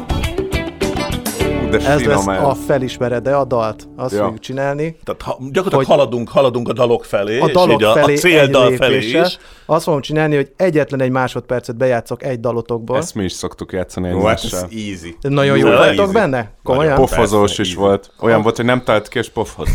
[1.71, 3.89] De Ez lesz finom a felismered de a dalt.
[3.97, 4.23] Azt Ja.
[4.23, 4.97] fogjuk csinálni.
[5.05, 8.15] Tehát ha, gyakorlatilag Hogy- haladunk, haladunk a dalok felé, A és dalok így a, felé
[8.15, 9.39] a céldal egy felé is.
[9.67, 12.97] Azt fogom csinálni, hogy egyetlen egy másodpercet bejátszok egy dalotokból.
[12.97, 15.17] Ezt mi is szoktuk játszani Jó, hát ez easy.
[15.21, 16.13] Nagyon jó easy.
[16.13, 16.51] benne?
[16.63, 16.97] Komolyan?
[16.97, 17.75] Pofozós is easy.
[17.75, 18.11] volt.
[18.21, 19.69] Olyan volt, hogy nem talált ki, és pofoz.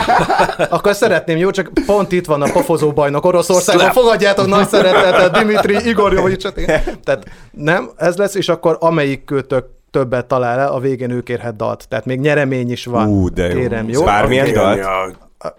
[0.70, 1.50] Akkor szeretném, jó?
[1.50, 3.90] Csak pont itt van a pofozó bajnok Oroszországban.
[3.92, 6.54] Fogadjátok nagy szeretettel Dimitri Igorjovicsot.
[7.04, 11.56] Tehát nem, ez lesz, és akkor amelyik kötök többet talál el, a végén ő kérhet
[11.56, 11.86] dalt.
[11.88, 13.08] Tehát még nyeremény is van.
[13.08, 13.58] Ú, de jó.
[13.60, 14.02] Kérem, jó?
[14.04, 14.80] Bármilyen dalt?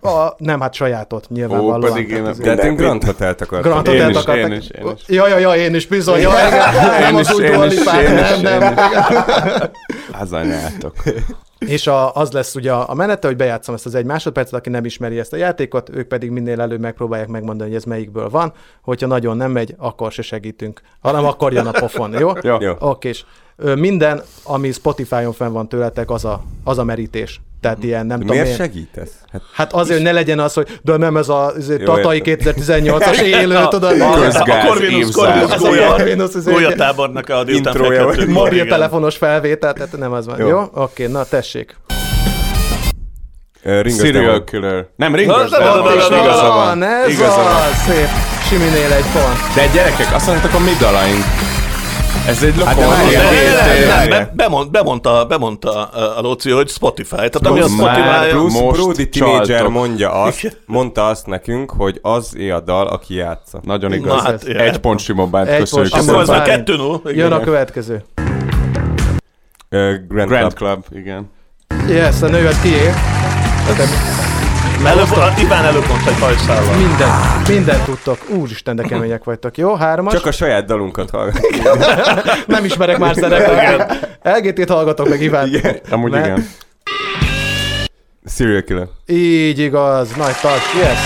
[0.01, 1.93] A, a, nem, hát sajátot nyilvánvalóan.
[1.93, 3.71] pedig én- De hát én Grand Hotelt akartam.
[3.71, 5.01] Grand Én Hotelt is, én is, én is.
[5.07, 6.19] Ja, ja, ja, én is bizony.
[6.21, 8.61] Ja, igen, nem Én az is, új én Dua is, Lipát, én is, nem, nem.
[8.61, 9.71] én igen.
[10.11, 10.93] Hazanyátok.
[11.59, 14.85] És a, az lesz ugye a menete, hogy bejátszom ezt az egy másodpercet, aki nem
[14.85, 18.53] ismeri ezt a játékot, ők pedig minél előbb megpróbálják megmondani, hogy ez melyikből van.
[18.81, 22.31] Hogyha nagyon nem megy, akkor se segítünk, hanem akkor jön a pofon, jó?
[22.41, 22.55] Jó.
[22.59, 22.73] Jó.
[22.79, 23.23] Oké, és
[23.75, 27.41] minden, ami Spotify-on fenn van tőletek, az a, az a merítés.
[27.61, 28.55] Tehát ilyen, nem tudom Miért én.
[28.55, 29.11] segítesz?
[29.31, 31.85] Hát Hát azért, hogy ne legyen az, hogy de nem ez a ez a Jó,
[31.85, 32.53] Tatai értem.
[32.57, 33.91] 2018-as élő, tudod?
[33.91, 35.11] Közgáz, a Corvinus.
[35.11, 38.67] Corvinus Ez a gólya, Corvinus, ez gólyatábornak a délután igen.
[38.67, 40.47] telefonos felvétel, tehát nem az van.
[40.47, 40.61] Jó?
[40.73, 41.75] Oké, na tessék.
[43.63, 44.87] Ringo Serial killer.
[44.95, 48.07] Nem, de na, na, igaza van, ez az, szép.
[48.47, 49.55] Siminél egy pont.
[49.55, 51.52] De gyerekek, azt mondjátok a mi dalaink.
[52.27, 54.07] Ez egy Hát várjál.
[54.07, 55.83] be- bemond, bemondta, bemondta
[56.17, 57.15] a Lóci, hogy Spotify.
[57.15, 58.29] Tehát ami a Spotify...
[58.31, 63.59] plusz- Brody Teenager mondja azt, mondta azt nekünk, hogy az é a dal, aki játsza.
[63.63, 64.15] Nagyon igaz.
[64.15, 64.43] Na hát.
[64.43, 65.93] Egy pont Simobánt, Egy köszönjük.
[65.93, 66.65] Akkor ez Simon már Bálint.
[66.65, 68.03] 2 0 Jön a következő.
[69.69, 70.53] Grand, Grand Club.
[70.53, 71.31] Club, igen.
[71.87, 72.89] Yes, a nővet kié.
[74.85, 75.07] Előbb,
[75.39, 76.75] Iván előbb mondta egy hajszállal.
[76.75, 77.09] Minden,
[77.47, 78.17] mindent tudtok.
[78.29, 79.57] Úristen, de kemények vagytok.
[79.57, 80.13] Jó, hármas.
[80.13, 81.39] Csak a saját dalunkat hallgat.
[82.47, 84.07] Nem ismerek már zenekart.
[84.23, 85.47] LGT-t hallgatok meg, Iván.
[85.47, 85.79] Igen.
[85.89, 86.47] Amúgy Mert- igen.
[88.25, 88.87] Serial Killer.
[89.05, 90.99] Így igaz, nagy touch, yes.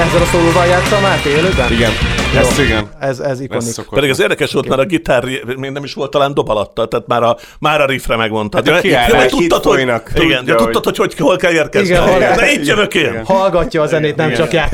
[0.00, 1.72] Ezzel a szólóval játszol Máté élőben?
[1.72, 1.90] Igen.
[2.36, 2.88] Ez igen.
[3.00, 3.74] Ez, ez Ez ikonik.
[3.90, 5.24] Pedig az érdekes volt, mert a gitár
[5.56, 8.68] még nem is volt talán dob alatta, tehát már a, már a riffre megmondtad.
[8.68, 9.80] Hát a kiállás Ja, itt tudtad, hogy,
[10.14, 11.88] igen, de tudtad, hogy, hogy hol kell érkezni.
[11.88, 13.24] Igen, hol De itt jövök én.
[13.24, 14.48] Hallgatja a zenét, nem Igen.
[14.48, 14.68] csak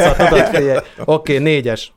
[0.54, 0.78] figyelj.
[1.04, 1.92] Oké, négyes.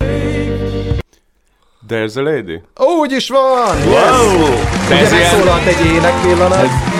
[1.89, 2.61] There's a lady.
[2.99, 3.77] Úgy is van!
[3.77, 3.85] Yes!
[3.85, 4.49] Wow!
[4.89, 5.21] De Ugye ez ilyen...
[5.21, 6.92] megszólalt egy ének pillanat.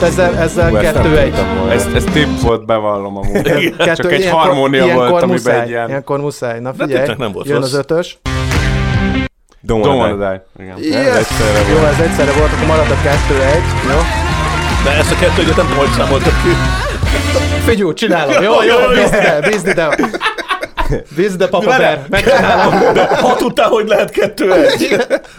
[0.00, 1.34] Hát ezzel, ezzel Ú, ezt nem kettő egy.
[1.70, 3.42] Ez, ez tipp volt, bevallom amúgy.
[3.42, 5.88] Kettő, Csak egy ilyenkor- harmónia ilyenkor volt, amiben muszáj, egy ilyen...
[5.88, 6.60] Ilyenkor muszáj.
[6.60, 7.72] Na De figyelj, nem volt jön rossz.
[7.72, 8.18] az ötös.
[9.66, 10.42] Don't Don't wanna die.
[10.56, 10.64] die.
[10.64, 11.02] Igen.
[11.04, 11.16] Yes!
[11.16, 11.92] egyszerre Jó, volt.
[11.92, 13.62] ez egyszerre volt, akkor marad a kettő egy.
[13.90, 13.98] Jó?
[14.84, 16.48] De ezt a kettőt nem tudom, hogy számoltad ki.
[17.64, 18.42] Figyú, csinálom.
[18.42, 19.50] Jó, jó, Jó, jó.
[19.50, 19.96] bízd ide,
[21.16, 21.74] Víz, de papa.
[22.08, 22.94] Megcsinálom.
[22.94, 24.96] De ha tudtál, hogy lehet kettő egy.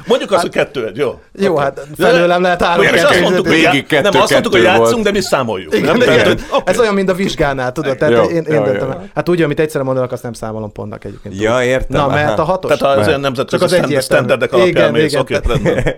[0.07, 1.19] Mondjuk azt, hogy kettő egy, jó.
[1.39, 3.21] Jó, hát felőlem lehet három És azt kettő.
[3.21, 5.03] mondtuk, hogy, Végig já- nem, kettő- azt mondtuk, hogy kettő játszunk, volt.
[5.03, 5.73] de mi számoljuk.
[5.75, 5.95] Igen, nem?
[5.95, 6.17] igen.
[6.23, 6.71] Tehát, oké.
[6.71, 7.97] Ez olyan, mint a vizsgánál, tudod?
[7.97, 8.87] Tehát Jó, én, én jó, döntöm.
[8.91, 8.97] jó.
[9.15, 11.41] Hát úgy, amit egyszerre mondanak, azt nem számolom pontnak egyébként.
[11.41, 12.01] Ja, értem.
[12.01, 12.77] Na, mehet a hatos?
[12.77, 15.95] Tehát az olyan nemzetközi standardek alapján mész, oké, rendben.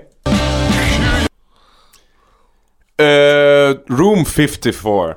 [2.95, 5.15] Ö, Room 54.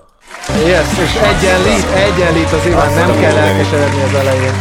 [0.67, 4.53] Yes, és egyenlít, egyenlít az Iván, nem kell elkeseredni az elején.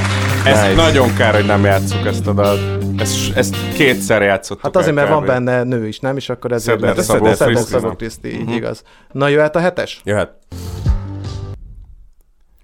[0.45, 0.73] Ez Nice.
[0.73, 2.59] nagyon kár, hogy nem játsszuk ezt a dalt.
[2.97, 6.17] Ezt, ezt kétszer játszottuk Hát azért, mert van benne nő is, nem?
[6.17, 7.79] És akkor ezért Szeder Szabó Krisztina.
[7.79, 8.83] Szabó Kriszti, így igaz.
[9.11, 10.01] Na, jöhet a hetes?
[10.03, 10.31] Jöhet.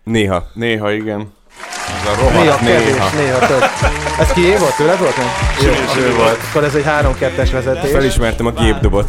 [0.04, 0.48] Néha.
[0.54, 1.34] Néha igen.
[2.06, 3.10] Ez a Néha rohadt kevés, néha.
[3.18, 3.64] néha több.
[4.20, 4.76] Ez kié volt?
[4.76, 5.18] Tőled volt?
[5.18, 5.28] Nem?
[5.66, 6.38] Jó, Simi volt.
[6.50, 7.92] Akkor ez egy 3-2-es vezetés.
[7.92, 9.06] Felismertem a gépdobot.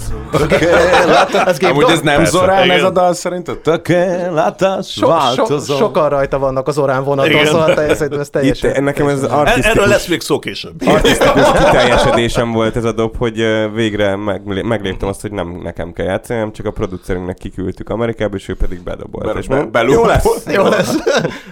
[1.46, 2.76] Ez gép Amúgy ez nem Persze, Zorán igen.
[2.76, 3.58] ez a dal szerinted?
[3.58, 5.10] Tökéletes so,
[5.46, 8.82] so, sokan rajta vannak az orán vonaton, szóval te, ez Itt, teljesen...
[8.82, 10.72] nekem ez artisztikus, Erről lesz még szó később.
[10.86, 16.06] artisztikus kiteljesedésem volt ez a dob, hogy végre meg, megléptem azt, hogy nem nekem kell
[16.06, 19.32] játszani, hanem csak a producerünknek kiküldtük Amerikába, és ő pedig bedobolt.
[19.32, 20.26] Be- és be- belúg- jó lesz.
[20.52, 20.96] Jó lesz.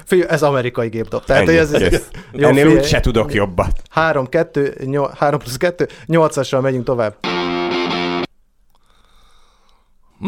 [0.04, 1.22] Figyelj, ez amerikai gépdob.
[1.26, 2.08] Tehát, Ennyi, hogy ez, kész.
[2.32, 3.70] jó, Ennél úgy se tudok jobbat.
[3.90, 7.14] 3, 2, 8, 3 plusz 2, 8-assal megyünk tovább.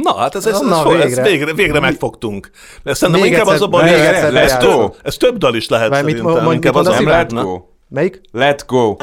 [0.02, 1.04] Na, hát ez, ez, ez, Na, Na, végre.
[1.06, 1.22] végre.
[1.22, 2.50] ez végre, végre megfogtunk.
[2.82, 5.54] De szerintem Még inkább egyszer- az a baj, még hogy ez, több, ez több dal
[5.54, 6.24] is lehet mit szerintem.
[6.24, 7.62] mond- inkább mit az mondasz, a Nem, let go.
[7.88, 8.20] Melyik?
[8.32, 8.96] Let go.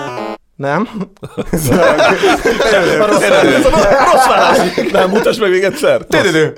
[0.56, 0.90] Nem?
[4.12, 4.92] Rossz válasz!
[4.92, 6.02] Nem, mutasd meg még egyszer.
[6.02, 6.54] Tüdüdü.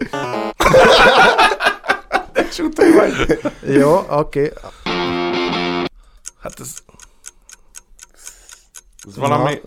[3.67, 4.51] Jó, oké.
[6.47, 6.73] Hát ez...
[9.07, 9.61] Ez valami...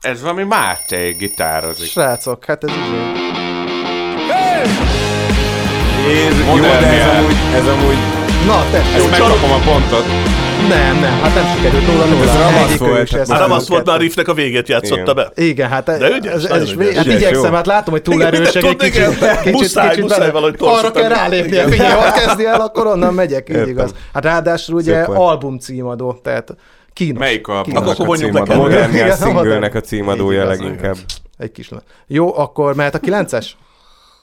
[0.00, 1.90] Ez valami Máté gitározik.
[1.90, 3.22] Srácok, hát ez izé.
[6.46, 7.96] Jó, de ez amúgy, ez amúgy
[8.46, 8.78] Na, te.
[8.78, 10.04] Ezt megkapom a pontot.
[10.68, 12.30] Nem, nem, hát nem sikerült nulla nulla.
[12.30, 15.14] Ez ravasz volt, Már ravasz volt, már a riffnek a végét játszotta Igen.
[15.14, 15.42] be.
[15.42, 16.74] Igen, hát De ügyes, ez, ez ügyes.
[16.74, 17.52] vég, hát Ügyes, igyekszem, jó.
[17.54, 18.92] hát látom, hogy túl Igen, erősek egy kicsit,
[19.42, 23.14] kicsit, Muszáj, kicsit muszáj valahogy Arra kell rálépni, hogy ugye, ha kezdi el, akkor onnan
[23.14, 23.94] megyek, így igaz.
[24.12, 26.54] Hát ráadásul ugye album címadó, tehát
[26.92, 27.18] kínos.
[27.18, 27.98] Melyik a Kínos.
[27.98, 28.54] Akkor le címadó?
[28.54, 30.96] moderniás Igen, singlőnek a címadója leginkább.
[31.38, 31.68] Egy kis.
[32.06, 33.56] Jó, akkor mehet a kilences?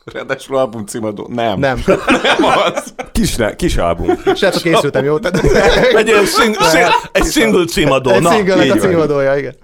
[0.06, 1.28] Ráadásul album címadó.
[1.32, 1.60] Nem.
[1.60, 1.84] Nem.
[2.24, 2.94] Nem az.
[3.12, 4.18] Kis, kis album.
[4.36, 5.20] Srácok, készültem, jó?
[5.20, 5.46] Tehát
[5.96, 8.10] Egy, ilyen szing, szing, egy single címadó.
[8.10, 9.56] egy Na, szinglenek a címadója, igen.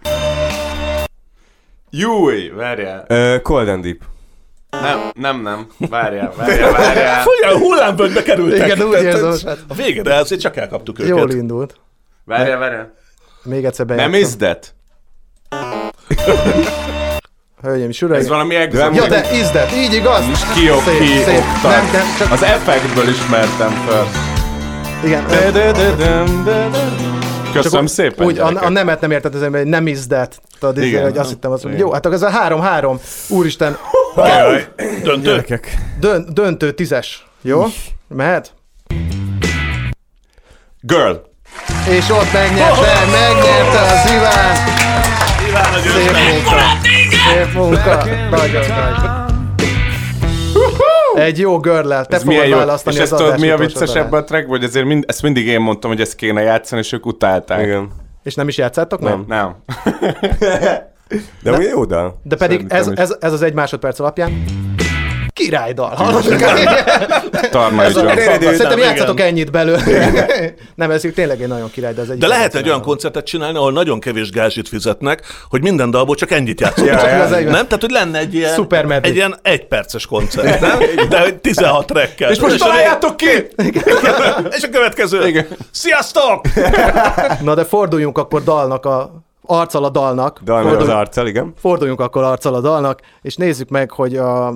[1.89, 3.05] Júj, várjál.
[3.09, 3.97] Uh, Cold and Deep.
[4.69, 5.67] Nem, nem, nem.
[5.77, 7.23] Várjál, várjál, várjál.
[7.27, 8.65] Olyan hullámvölgybe kerültek.
[8.65, 9.57] Igen, úgy érzem, srác.
[9.67, 11.35] A végére azért csak elkaptuk Jól őket.
[11.35, 11.75] indult.
[12.25, 12.93] Várjál, várjál.
[13.43, 14.21] Még egyszer Nem bejátszom.
[14.21, 14.75] is that?
[17.67, 18.19] Hölgyeim és uraim.
[18.19, 19.07] Ez valami Ja, exotic.
[19.07, 20.23] de is that, így igaz?
[20.53, 21.43] Ki, Szép, ki, szép.
[21.63, 22.31] Nem, nem, csak...
[22.31, 24.05] Az effektből ismertem föl.
[25.03, 25.23] Igen.
[27.53, 28.63] Köszönöm Csak szépen, Úgy, a, gyerekek.
[28.63, 30.41] a nemet nem érted, ezért, hogy nem is that.
[30.59, 30.89] Tudod, Igen.
[30.89, 31.03] Igen.
[31.03, 32.99] hogy azt hittem, azt mondom, jó, hát akkor ez a három-három.
[33.27, 33.77] Úristen,
[35.03, 35.59] Döntő.
[35.99, 37.27] dön, döntő tízes.
[37.41, 37.65] Jó?
[38.07, 38.53] Mehet?
[40.81, 41.11] Girl.
[41.89, 44.55] És ott megnyerte, megnyerte az Iván.
[45.49, 46.96] Iván a győztes.
[47.33, 48.03] Szép munka.
[48.29, 49.25] Nagyon nagy.
[51.15, 52.05] Egy jó görlel.
[52.05, 52.57] Te Ez fogod jó.
[52.57, 55.21] választani És az ezt tudod, mi a vicces ebben a trackben, hogy ezért mind, ezt
[55.21, 57.61] mindig én mondtam, hogy ezt kéne játszani, és ők utálták.
[57.61, 57.89] Igen.
[58.23, 59.11] És nem is játszátok meg?
[59.11, 59.25] Nem.
[59.27, 59.55] Nem.
[61.43, 62.19] De ugye jó dal.
[62.23, 64.43] De pedig ez, ez, ez az egy másodperc alapján
[65.37, 65.89] királydal.
[65.89, 66.25] Hallod?
[67.51, 68.39] Tarmai Ez a, Johnson.
[68.41, 69.81] szerintem játszatok ennyit belőle.
[70.75, 73.57] nem, ez tényleg egy nagyon király, de ez egy De lehet egy olyan koncertet csinálni,
[73.57, 76.87] ahol nagyon kevés gázsit fizetnek, hogy minden dalból csak ennyit játszunk.
[76.87, 77.51] Ja, ja, ja.
[77.51, 77.67] nem?
[77.67, 78.67] Tehát, hogy lenne egy ilyen,
[79.01, 80.79] egy ilyen egyperces koncert, nem?
[81.09, 82.31] De hogy 16 rekkel.
[82.31, 83.47] És most találjátok ki!
[84.57, 85.47] És a következő.
[85.71, 86.41] Sziasztok!
[87.41, 90.41] Na de forduljunk akkor dalnak a arccal a dalnak.
[90.43, 91.53] Dal meg az Forduljunk- arccal, igen.
[91.55, 94.53] Forduljunk akkor arccal a dalnak, és nézzük meg, hogy a,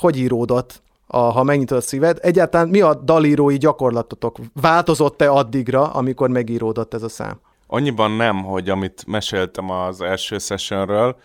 [0.00, 2.18] hogy íródott, a, ha megnyitod a szíved.
[2.20, 4.36] Egyáltalán mi a dalírói gyakorlatotok?
[4.60, 7.40] Változott-e addigra, amikor megíródott ez a szám?
[7.66, 11.16] Annyiban nem, hogy amit meséltem az első sessionről,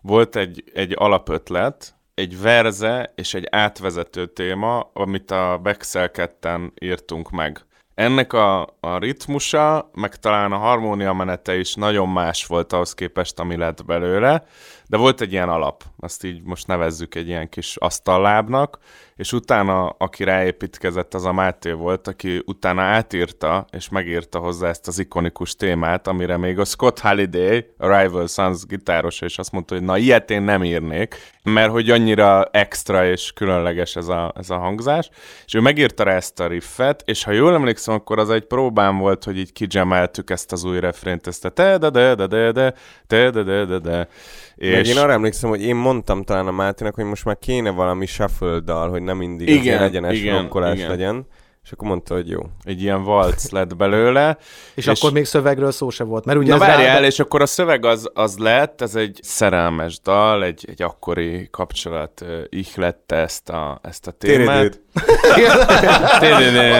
[0.00, 7.30] volt egy, egy alapötlet, egy verze és egy átvezető téma, amit a Bexel ketten írtunk
[7.30, 7.66] meg.
[7.94, 13.38] Ennek a, a ritmusa, meg talán a harmónia menete is nagyon más volt ahhoz képest,
[13.38, 14.44] ami lett belőle,
[14.86, 18.78] de volt egy ilyen alap, azt így most nevezzük egy ilyen kis asztallábnak,
[19.16, 24.88] és utána, aki ráépítkezett, az a Máté volt, aki utána átírta, és megírta hozzá ezt
[24.88, 29.74] az ikonikus témát, amire még a Scott Halliday, a Rival Sons gitáros, és azt mondta,
[29.74, 34.50] hogy na ilyet én nem írnék, mert hogy annyira extra és különleges ez a, ez
[34.50, 35.10] a hangzás,
[35.46, 38.98] és ő megírta rá ezt a riffet, és ha jól emlékszem, akkor az egy próbám
[38.98, 42.52] volt, hogy így kigemeltük ezt az új refrént, ezt a te de de de de
[42.52, 42.74] de
[43.06, 44.08] te de de de de.
[44.54, 44.88] És...
[44.88, 48.60] én arra emlékszem, hogy én mondtam talán a Máténak, hogy most már kéne valami shuffle
[48.60, 50.88] dal, hogy nem mindig igen, igen, egyenes igen, rokkolás igen.
[50.88, 51.26] legyen.
[51.64, 52.40] És akkor mondta, hogy jó.
[52.62, 54.38] Egy ilyen valc lett belőle.
[54.74, 56.24] és, és, akkor még szövegről szó se volt.
[56.24, 57.06] Mert ugye Na várjál, rá...
[57.06, 62.20] és akkor a szöveg az, az lett, ez egy szerelmes dal, egy, egy akkori kapcsolat
[62.20, 64.80] uh, ihlette ezt a, ezt a témát.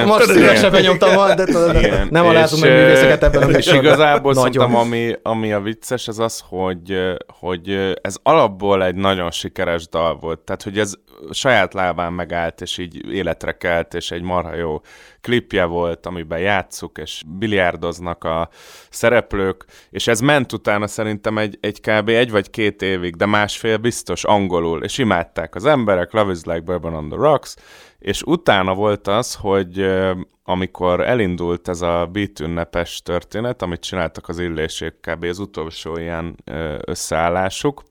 [0.06, 3.84] Most szívesebben nyomtam, de tudod, nem alázunk meg művészeket ebben a műsorban.
[3.84, 9.88] Igazából szerintem, ami, ami a vicces, az az, hogy, hogy ez alapból egy nagyon sikeres
[9.88, 10.38] dal volt.
[10.38, 10.92] Tehát, hogy ez
[11.30, 14.80] saját lábán megállt, és így életre kelt, és egy marha jó
[15.24, 18.48] klipje volt, amiben játszuk, és biliárdoznak a
[18.90, 22.08] szereplők, és ez ment utána szerintem egy, egy kb.
[22.08, 26.60] egy vagy két évig, de másfél biztos angolul, és imádták az emberek, Love is like
[26.60, 27.56] Bourbon on the Rocks,
[27.98, 29.86] és utána volt az, hogy
[30.42, 35.24] amikor elindult ez a beat ünnepes történet, amit csináltak az illésék kb.
[35.24, 36.36] az utolsó ilyen
[36.84, 37.82] összeállásuk,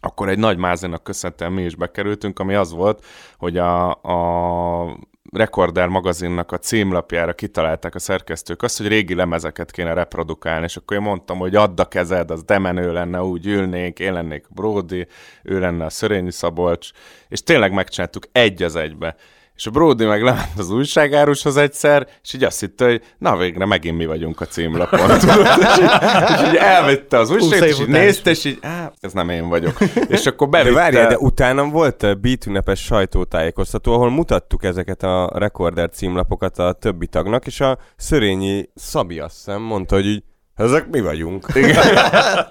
[0.00, 3.04] akkor egy nagy mázinak köszönhetően mi is bekerültünk, ami az volt,
[3.36, 4.98] hogy a, a
[5.32, 10.96] Recorder magazinnak a címlapjára kitalálták a szerkesztők azt, hogy régi lemezeket kéne reprodukálni, és akkor
[10.96, 15.06] én mondtam, hogy add a kezed, az demenő lenne, úgy ülnénk, én lennék Brody,
[15.42, 16.90] ő lenne a Szörényi Szabolcs,
[17.28, 19.16] és tényleg megcsináltuk egy az egybe
[19.60, 23.66] és a Brody meg lement az újságárushoz egyszer, és így azt hitte, hogy na végre
[23.66, 25.18] megint mi vagyunk a címlapon.
[25.18, 25.46] Tudod?
[25.60, 25.90] és, így,
[26.34, 29.76] és így elvitte az újságot, és így nézte, és így, á, ez nem én vagyok.
[30.08, 30.74] És akkor bevitte...
[30.74, 36.72] De várjál, de utána volt beat ünnepes sajtótájékoztató, ahol mutattuk ezeket a rekorder címlapokat a
[36.72, 40.22] többi tagnak, és a Szörényi Szabi azt hiszem mondta, hogy így,
[40.56, 41.46] ezek mi vagyunk.
[41.54, 41.84] Igen.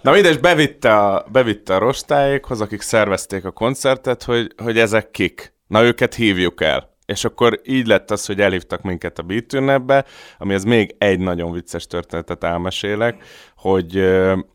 [0.02, 5.54] Na mindegy, bevitte a, bevitte a rostáékhoz, akik szervezték a koncertet, hogy, hogy ezek kik.
[5.68, 10.06] Na őket hívjuk el és akkor így lett az, hogy elhívtak minket a Beat ünnepbe,
[10.38, 13.24] ami az még egy nagyon vicces történetet elmesélek,
[13.56, 14.10] hogy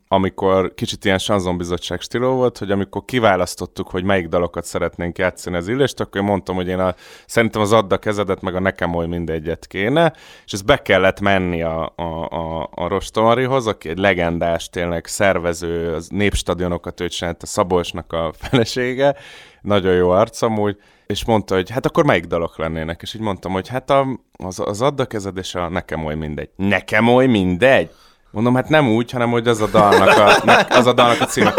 [0.09, 5.69] amikor kicsit ilyen sanzonbizottság stíló volt, hogy amikor kiválasztottuk, hogy melyik dalokat szeretnénk játszani az
[5.69, 6.95] illést, akkor én mondtam, hogy én a,
[7.27, 10.13] szerintem az adda kezedet, meg a nekem oly mindegyet kéne,
[10.45, 15.95] és ez be kellett menni a, a, a, a Rostomarihoz, aki egy legendás, tényleg szervező,
[15.95, 19.17] az népstadionokat ő csinált, a Szabolcsnak a felesége,
[19.61, 23.03] nagyon jó arcam úgy, és mondta, hogy hát akkor melyik dalok lennének?
[23.03, 26.49] És így mondtam, hogy hát a, az, az add kezed, és a nekem oly mindegy.
[26.57, 27.91] Nekem oly mindegy?
[28.31, 31.55] Mondom, hát nem úgy, hanem hogy az a dalnak a, az a, dalnak a címe.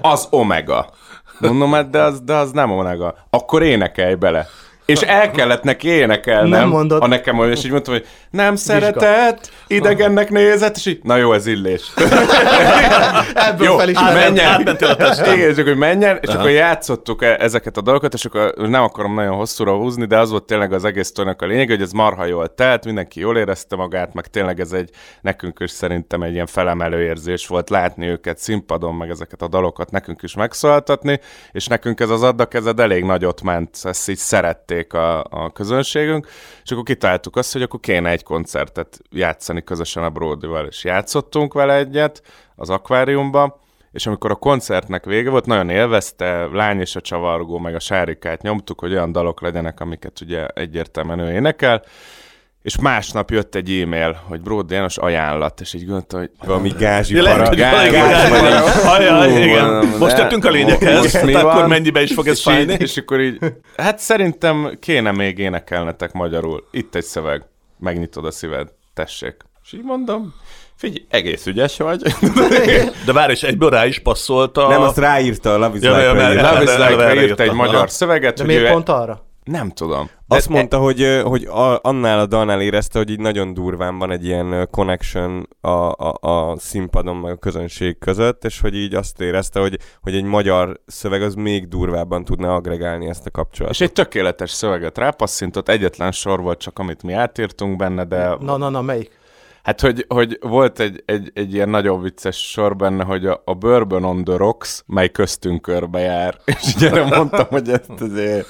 [0.00, 0.90] Az Omega.
[1.38, 3.14] Mondom, hát de az, de az nem Omega.
[3.30, 4.46] Akkor énekelj bele.
[4.86, 6.48] És el kellett neki énekelnem.
[6.48, 7.02] Nem mondod.
[7.02, 11.32] A nekem olyan, és így mondtam, hogy nem szeretett, idegennek nézett, és így, na jó,
[11.32, 11.82] ez illés.
[13.34, 14.60] Ebből jó, fel is menjen.
[15.34, 16.38] Igen, csak hogy menjen, és Aha.
[16.38, 20.30] akkor játszottuk e- ezeket a dolgokat, és akkor nem akarom nagyon hosszúra húzni, de az
[20.30, 24.14] volt tényleg az egész a lényeg, hogy ez marha jól telt, mindenki jól érezte magát,
[24.14, 24.90] meg tényleg ez egy,
[25.20, 29.90] nekünk is szerintem egy ilyen felemelő érzés volt látni őket színpadon, meg ezeket a dalokat
[29.90, 31.20] nekünk is megszólaltatni,
[31.52, 34.18] és nekünk ez az addakezed elég nagyot ment, ezt így
[34.72, 36.26] szerették a, a közönségünk,
[36.64, 41.52] és akkor kitáltuk azt, hogy akkor kéne egy koncertet játszani közösen a Brodyval, és játszottunk
[41.52, 42.22] vele egyet
[42.56, 43.60] az akváriumba,
[43.92, 48.42] és amikor a koncertnek vége volt, nagyon élvezte, Lány és a Csavargó, meg a Sárikát
[48.42, 51.82] nyomtuk, hogy olyan dalok legyenek, amiket ugye egyértelműen ő énekel,
[52.62, 56.72] és másnap jött egy e-mail, hogy Brody János ajánlat, és így gondolta, hogy valami
[59.00, 59.86] ja, igen.
[59.98, 62.76] Most jöttünk a lényeghez, hát akkor mennyibe is fog ez fájni?
[62.78, 63.38] És akkor így,
[63.76, 66.66] hát szerintem kéne még énekelnetek magyarul.
[66.70, 67.44] Itt egy szöveg,
[67.78, 69.36] megnyitod a szíved, tessék.
[69.64, 70.34] És így mondom,
[70.76, 72.02] Figyelj, egész ügyes vagy.
[73.06, 74.68] De várj, és egyből rá is passzolta.
[74.68, 76.50] Nem, azt ráírta a Love is ja, Like-ra.
[76.50, 78.36] Love is Like-ra írt egy magyar szöveget.
[78.36, 79.31] De miért pont arra?
[79.44, 80.10] Nem tudom.
[80.28, 84.10] Azt De, mondta, hogy, hogy a, annál a dalnál érezte, hogy így nagyon durván van
[84.10, 89.20] egy ilyen connection a, a, a színpadon meg a közönség között, és hogy így azt
[89.20, 93.80] érezte, hogy, hogy egy magyar szöveg az még durvábban tudna agregálni ezt a kapcsolatot.
[93.80, 98.36] És egy tökéletes szöveget rápasszintott, egyetlen sor volt csak, amit mi átírtunk benne, de...
[98.40, 99.20] Na, na, na, melyik?
[99.62, 103.54] Hát, hogy, hogy volt egy, egy, egy ilyen nagyon vicces sor benne, hogy a, a
[103.54, 106.36] Bourbon on the Rocks, mely köztünk körbe jár.
[106.44, 108.46] És így erre mondtam, hogy ezt azért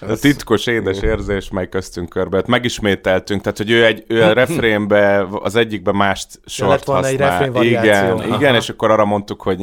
[0.00, 2.36] a titkos édes érzés, mely köztünk körbe.
[2.36, 7.42] Hát megismételtünk, tehát, hogy ő, egy, ő a refrénbe, az egyikben más sort használ.
[7.42, 9.58] Egy igen, igen, és akkor arra mondtuk, hogy...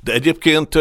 [0.00, 0.78] De egyébként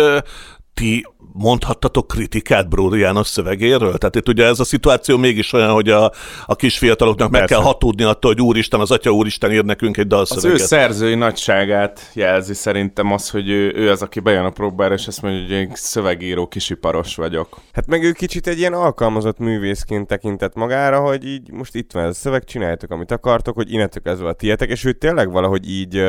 [0.74, 3.98] ti mondhattatok kritikát Bródi János szövegéről?
[3.98, 6.12] Tehát itt ugye ez a szituáció mégis olyan, hogy a,
[6.46, 7.56] a kis fiataloknak meg Persze.
[7.56, 10.60] kell hatódni attól, hogy úristen, az atya úristen ír nekünk egy Az ő dalszöveget.
[10.68, 15.22] szerzői nagyságát jelzi szerintem az, hogy ő, ő az, aki bejön a próbára, és azt
[15.22, 17.58] mondja, hogy én szövegíró kisiparos vagyok.
[17.74, 22.04] Hát meg ő kicsit egy ilyen alkalmazott művészként tekintett magára, hogy így most itt van
[22.04, 25.70] ez a szöveg, csináljátok, amit akartok, hogy innentől kezdve a tietek, és ő tényleg valahogy
[25.70, 26.04] így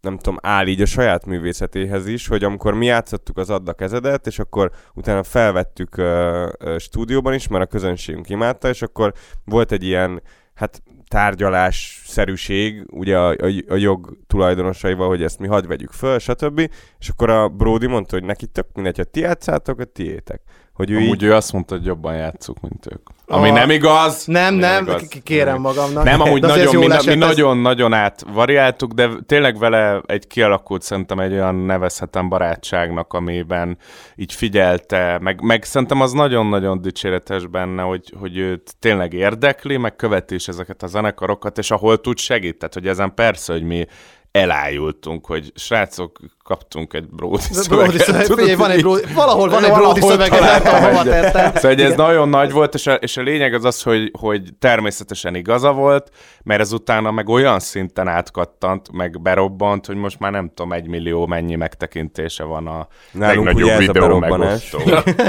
[0.00, 4.26] nem tudom, áll így a saját művészetéhez is, hogy amikor mi játszottuk az Adda kezedet,
[4.26, 6.46] és akkor utána felvettük ö,
[6.78, 9.12] stúdióban is, mert a közönségünk imádta, és akkor
[9.44, 10.22] volt egy ilyen,
[10.54, 16.18] hát tárgyalás szerűség, ugye a, a, a jog tulajdonosaival, hogy ezt mi hadd vegyük föl,
[16.18, 16.70] stb.
[16.98, 20.42] És akkor a Brody mondta, hogy neki tök mindegy, ha ti játszátok, a tiétek.
[20.80, 23.08] Hogy ő Amúgy így, ő azt mondta, hogy jobban játszuk, mint ők.
[23.26, 24.26] Ami A- nem igaz.
[24.26, 25.08] Nem, ami nem, igaz.
[25.22, 25.60] kérem Nem.
[25.62, 26.04] magamnak.
[26.04, 27.28] Nem, amúgy nagyon, jól mi, esett mi ez.
[27.28, 33.78] nagyon-nagyon átvariáltuk, de tényleg vele egy kialakult szerintem egy olyan nevezhetem barátságnak, amiben
[34.16, 39.96] így figyelte, meg, meg szerintem az nagyon-nagyon dicséretes benne, hogy, hogy őt tényleg érdekli, meg
[39.96, 43.86] követi is ezeket a zenekarokat, és ahol tud segít, tehát hogy ezen persze, hogy mi
[44.30, 46.18] elájultunk, hogy srácok,
[46.50, 50.40] kaptunk egy Brody Brody szöveg, figyelj, van egy Brody, valahol van egy Brody Valahol szövege,
[50.40, 51.52] nem tudom, hova tettem.
[51.54, 54.42] Szóval hogy ez nagyon nagy volt, és a, és a lényeg az az, hogy, hogy
[54.58, 56.10] természetesen igaza volt,
[56.42, 60.86] mert ez utána meg olyan szinten átkattant, meg berobbant, hogy most már nem tudom, egy
[60.86, 64.78] millió mennyi megtekintése van a Nálunk legnagyobb ez videó megosztó.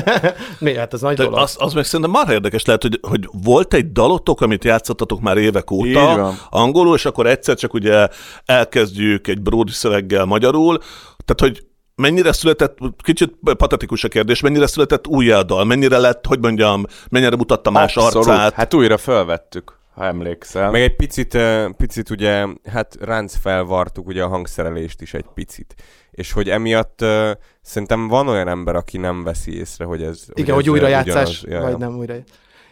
[0.60, 1.38] Mi, hát az nagy dolog.
[1.38, 5.38] az, az meg szerintem már érdekes lehet, hogy, hogy volt egy dalotok, amit játszottatok már
[5.38, 8.08] évek óta, angolul, és akkor egyszer csak ugye
[8.46, 10.80] elkezdjük egy Brody szöveggel magyarul,
[11.26, 11.66] tehát hogy
[11.96, 16.86] mennyire született, kicsit patetikus a kérdés, mennyire született új a dal, mennyire lett, hogy mondjam,
[17.10, 18.28] mennyire mutatta más Abszolút.
[18.28, 18.54] arcát.
[18.54, 20.72] Hát újra felvettük, ha emlékszel.
[20.72, 25.76] Meg egy picit, ö, picit ugye, hát ránc felvartuk ugye a hangszerelést is egy picit.
[26.12, 30.50] És hogy emiatt ö, szerintem van olyan ember, aki nem veszi észre, hogy ez Igen,
[30.50, 31.64] ez hogy ö, újrajátszás, ugyanaz.
[31.64, 32.14] Ja, vagy nem újra.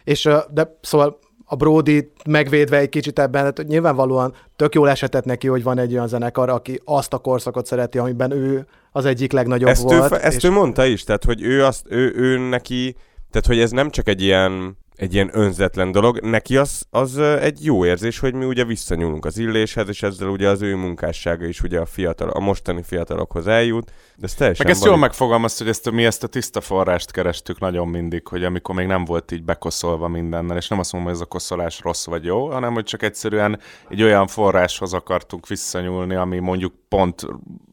[0.04, 1.18] És de szóval
[1.52, 5.92] a Brody megvédve egy kicsit ebben, hát nyilvánvalóan tök jól esetett neki, hogy van egy
[5.92, 10.08] olyan zenekar, aki azt a korszakot szereti, amiben ő az egyik legnagyobb Ezt, ő, volt.
[10.08, 12.96] fe- ezt és ő mondta is, tehát hogy ő, azt, ő, ő neki,
[13.30, 16.20] tehát hogy ez nem csak egy ilyen egy ilyen önzetlen dolog.
[16.20, 20.48] Neki az, az egy jó érzés, hogy mi ugye visszanyúlunk az illéshez, és ezzel ugye
[20.48, 23.92] az ő munkássága is ugye a, fiatal, a mostani fiatalokhoz eljut.
[24.20, 24.98] De ez teljesen Meg ezt valid.
[24.98, 28.86] jól megfogalmazta, hogy ezt, mi ezt a tiszta forrást kerestük nagyon mindig, hogy amikor még
[28.86, 32.24] nem volt így bekoszolva mindennel, és nem azt mondom, hogy ez a koszolás rossz vagy
[32.24, 37.26] jó, hanem hogy csak egyszerűen egy olyan forráshoz akartunk visszanyúlni, ami mondjuk pont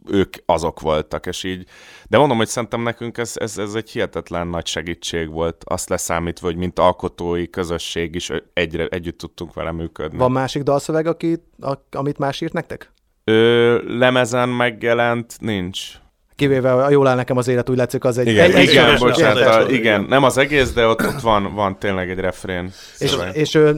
[0.05, 1.67] ők azok voltak, és így.
[2.09, 6.47] De mondom, hogy szerintem nekünk ez, ez, ez egy hihetetlen nagy segítség volt, azt leszámítva,
[6.47, 10.17] hogy mint alkotói közösség is egyre, együtt tudtunk vele működni.
[10.17, 12.91] Van másik dalszöveg, aki, a, amit más írt nektek?
[13.23, 16.05] Ö, lemezen megjelent, nincs.
[16.37, 18.27] Kivéve, ha jól áll nekem az élet, úgy látszik, az egy...
[18.27, 19.61] Igen, egy, egy Igen, bocsánat, igen.
[19.61, 22.71] a, igen, nem az egész, de ott, ott van, van tényleg egy refrén.
[22.97, 23.35] És, szöveg.
[23.35, 23.71] és ö,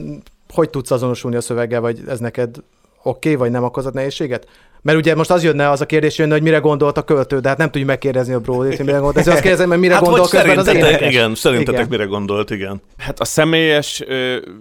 [0.52, 2.64] hogy tudsz azonosulni a szöveggel, vagy ez neked oké,
[3.02, 4.46] okay, vagy nem okozott nehézséget?
[4.82, 7.48] Mert ugye most az jönne, az a kérdés jönne, hogy mire gondolt a költő, de
[7.48, 9.16] hát nem tudjuk megkérdezni a Brody-t, hogy mire gondolt.
[9.16, 11.12] Ezért azt kérdezem, hogy mire hát gondol közben az énekes.
[11.12, 11.88] igen, szerintetek Igen.
[11.90, 12.82] mire gondolt, igen.
[12.96, 14.04] Hát a személyes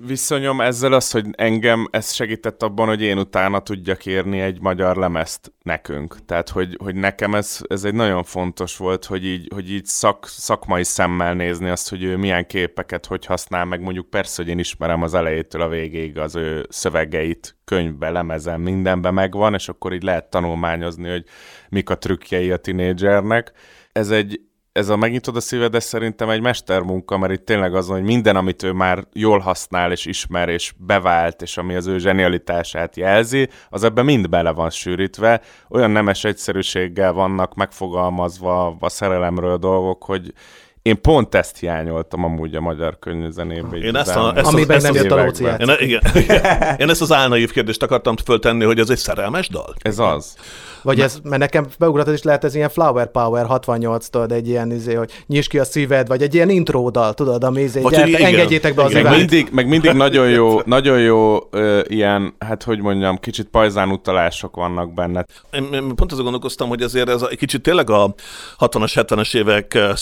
[0.08, 4.96] viszonyom ezzel az, hogy engem ez segített abban, hogy én utána tudjak írni egy magyar
[4.96, 6.26] lemezt nekünk.
[6.26, 10.28] Tehát, hogy, hogy nekem ez, ez egy nagyon fontos volt, hogy így, hogy így szak,
[10.28, 14.60] szakmai szemmel nézni azt, hogy ő milyen képeket hogy használ, meg mondjuk persze, hogy én
[14.60, 20.04] ismerem az elejétől a végéig az ő szövegeit, könyvbe, lemezen, mindenbe megvan, és akkor így
[20.04, 21.24] lehet tanulmányozni, hogy
[21.70, 23.52] mik a trükkjei a tinédzsernek.
[23.92, 24.40] Ez egy,
[24.72, 28.36] ez a megnyitod a szíved, ez szerintem egy mestermunka, mert itt tényleg az, hogy minden,
[28.36, 33.50] amit ő már jól használ, és ismer, és bevált, és ami az ő zsenialitását jelzi,
[33.70, 35.42] az ebben mind bele van sűrítve.
[35.70, 40.34] Olyan nemes egyszerűséggel vannak megfogalmazva a szerelemről dolgok, hogy
[40.82, 43.76] én pont ezt hiányoltam amúgy a magyar könyvzenében.
[43.76, 45.26] így Én ezt a- ezt az- Amiben ezt nem jött a években.
[45.26, 45.82] Lóci játsz.
[45.82, 46.76] Én, igen, igen.
[46.78, 49.74] Én ezt az álnaív kérdést akartam föltenni, hogy ez egy szerelmes dal?
[49.82, 50.36] Ez az.
[50.82, 54.94] Vagy ez, mert nekem beugratod is lehet ez ilyen Flower Power 68-tól, egy ilyen izé,
[54.94, 58.08] hogy nyisd ki a szíved, vagy egy ilyen intro dal, tudod, ami izé, Vagy, hogy
[58.08, 59.04] igen, engedjétek be az igen.
[59.04, 63.90] Meg mindig, meg mindig nagyon jó, nagyon jó ö, ilyen, hát hogy mondjam, kicsit pajzán
[63.90, 65.26] utalások vannak benne.
[65.52, 68.14] Én, én pont azon gondolkoztam, hogy azért ez a, egy kicsit tényleg a
[68.60, 69.96] 60-as, 70-es évek eh,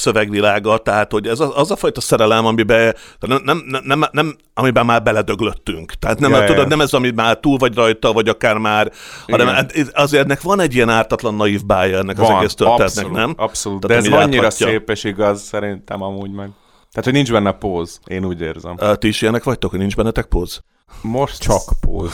[0.67, 4.85] szövegvilága, tehát hogy ez a, az a fajta szerelem, amiben, nem, nem, nem, nem, amiben
[4.85, 5.91] már beledöglöttünk.
[5.91, 6.49] Tehát nem, Ja, ja, ja.
[6.49, 8.91] tudod, nem ez, ami már túl vagy rajta, vagy akár már,
[9.27, 9.55] hanem Igen.
[9.55, 13.15] hát azért ennek van egy ilyen ártatlan naív bája ennek az Van, egész történetnek, abszolút,
[13.17, 13.33] nem?
[13.37, 14.67] Abszolút, Tehát, de ez annyira áthatja.
[14.67, 16.49] szép és igaz szerintem amúgy meg.
[16.97, 18.75] Tehát, hogy nincs benne póz, én úgy érzem.
[18.93, 20.63] Ti is ilyenek vagytok, hogy nincs bennetek póz?
[21.01, 22.11] Most Csak póz.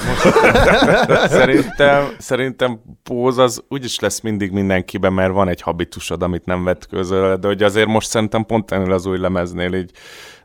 [1.38, 7.38] szerintem, szerintem póz az úgyis lesz mindig mindenkiben, mert van egy habitusod, amit nem vetkőzöl,
[7.38, 9.92] de hogy azért most szerintem pont ennél az új lemeznél így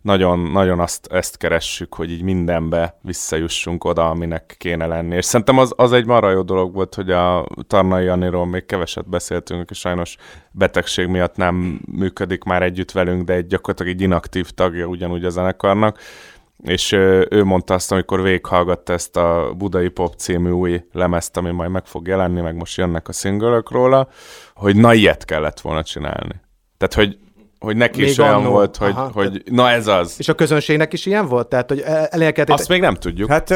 [0.03, 5.17] nagyon, nagyon azt, ezt keressük, hogy így mindenbe visszajussunk oda, aminek kéne lenni.
[5.17, 9.09] És szerintem az, az egy marha jó dolog volt, hogy a Tarnai Janiról még keveset
[9.09, 10.17] beszéltünk, és sajnos
[10.51, 15.31] betegség miatt nem működik már együtt velünk, de egy gyakorlatilag egy inaktív tagja ugyanúgy a
[15.31, 15.99] zenekarnak,
[16.65, 16.93] és
[17.31, 21.87] ő mondta azt, amikor végighallgatta ezt a Budai Pop című új lemezt, ami majd meg
[21.87, 24.09] fog jelenni, meg most jönnek a szingölök róla,
[24.55, 26.41] hogy na ilyet kellett volna csinálni.
[26.77, 27.19] Tehát, hogy,
[27.59, 28.51] hogy neki Még is olyan annó.
[28.51, 30.15] volt, hogy, Aha, hogy na ez az.
[30.19, 31.49] És a közönségnek is ilyen volt?
[31.49, 31.81] Tehát, hogy
[32.11, 32.59] elérkedett...
[32.59, 33.31] Azt még nem tudjuk.
[33.31, 33.55] Hát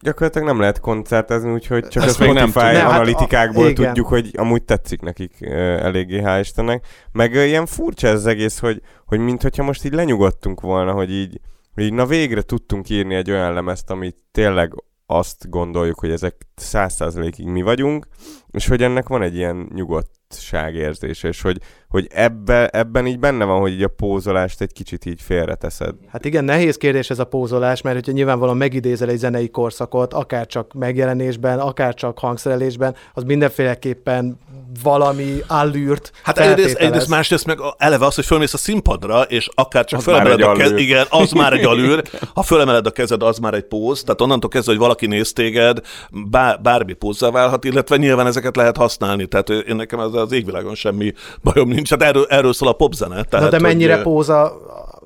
[0.00, 2.72] gyakorlatilag nem lehet koncertezni, úgyhogy csak Ezt a nem Spotify tudom.
[2.72, 3.84] Ne, hát a- analitikákból igen.
[3.86, 6.86] tudjuk, hogy amúgy tetszik nekik ö, eléggé, hál' Istennek.
[7.12, 11.40] Meg ilyen furcsa ez az egész, hogy, hogy mintha most így lenyugodtunk volna, hogy így,
[11.74, 14.72] hogy így na végre tudtunk írni egy olyan lemezt, amit tényleg
[15.06, 18.06] azt gondoljuk, hogy ezek száz mi vagyunk,
[18.50, 23.60] és hogy ennek van egy ilyen nyugodtságérzése, és hogy, hogy ebbe, ebben így benne van,
[23.60, 25.94] hogy így a pózolást egy kicsit így félreteszed.
[26.08, 30.46] Hát igen, nehéz kérdés ez a pózolás, mert hogyha nyilvánvalóan megidézel egy zenei korszakot, akár
[30.46, 34.38] csak megjelenésben, akár csak hangszerelésben, az mindenféleképpen
[34.82, 39.84] valami allűrt Hát egyrészt, egyrészt, másrészt meg eleve az, hogy fölmész a színpadra, és akár
[39.84, 42.02] csak Az fölemeled a kezed, igen, az már egy alűr,
[42.34, 45.80] ha fölemeled a kezed, az már egy póz, tehát onnantól kezdve, hogy valaki néz téged,
[46.10, 50.74] bár, bármi pózzá válhat, illetve nyilván ezeket lehet használni, tehát én nekem az, az égvilágon
[50.74, 51.12] semmi
[51.42, 53.22] bajom nincs, hát erről, erről szól a popzene.
[53.22, 54.56] Tehát, Na de mennyire hogy, póza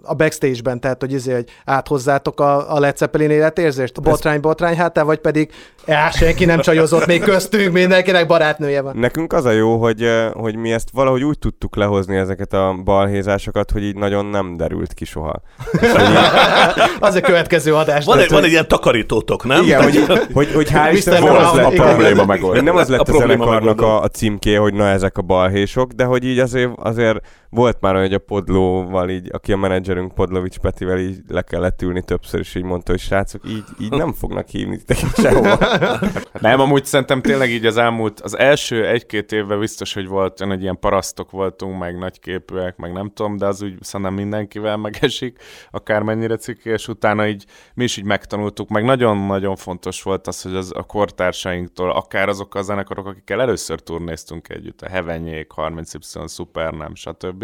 [0.03, 4.77] a backstage-ben, tehát hogy, izé, hogy áthozzátok a, a Led Zeppelin életérzést, a botrány, botrány
[4.77, 5.51] hátán, vagy pedig
[5.87, 8.97] á, senki nem csajozott még köztünk, mindenkinek barátnője van.
[8.97, 13.71] Nekünk az a jó, hogy, hogy mi ezt valahogy úgy tudtuk lehozni ezeket a balhézásokat,
[13.71, 15.35] hogy így nagyon nem derült ki soha.
[17.01, 18.05] Az a következő adás.
[18.05, 19.63] Van egy, van egy ilyen takarítótok, nem?
[19.63, 20.91] Igen, hogy, hogy, hogy hál'.
[20.93, 22.55] Isten nem az a probléma megoldva.
[22.55, 25.23] hogy nem az lett A a, probléma zenekarnak a, a címké, hogy na ezek a
[25.23, 27.21] balhésok, de hogy így azért, azért
[27.51, 31.83] volt már olyan, hogy a Podlóval így, aki a menedzserünk Podlovics Petivel így le kellett
[31.83, 35.59] ülni többször, és így mondta, hogy srácok, így, így nem fognak hívni titeket sehova.
[36.41, 40.53] Nem, amúgy szerintem tényleg így az elmúlt, az első egy-két évben biztos, hogy volt olyan,
[40.53, 45.39] hogy ilyen parasztok voltunk, meg nagyképűek, meg nem tudom, de az úgy szerintem mindenkivel megesik,
[45.71, 47.45] akármennyire cikki, és utána így
[47.75, 52.55] mi is így megtanultuk, meg nagyon-nagyon fontos volt az, hogy az a kortársainktól, akár azok
[52.55, 57.40] a zenekarok, akikkel először turnéztunk együtt, a Hevenyék, 30Y, Super, nem, stb.,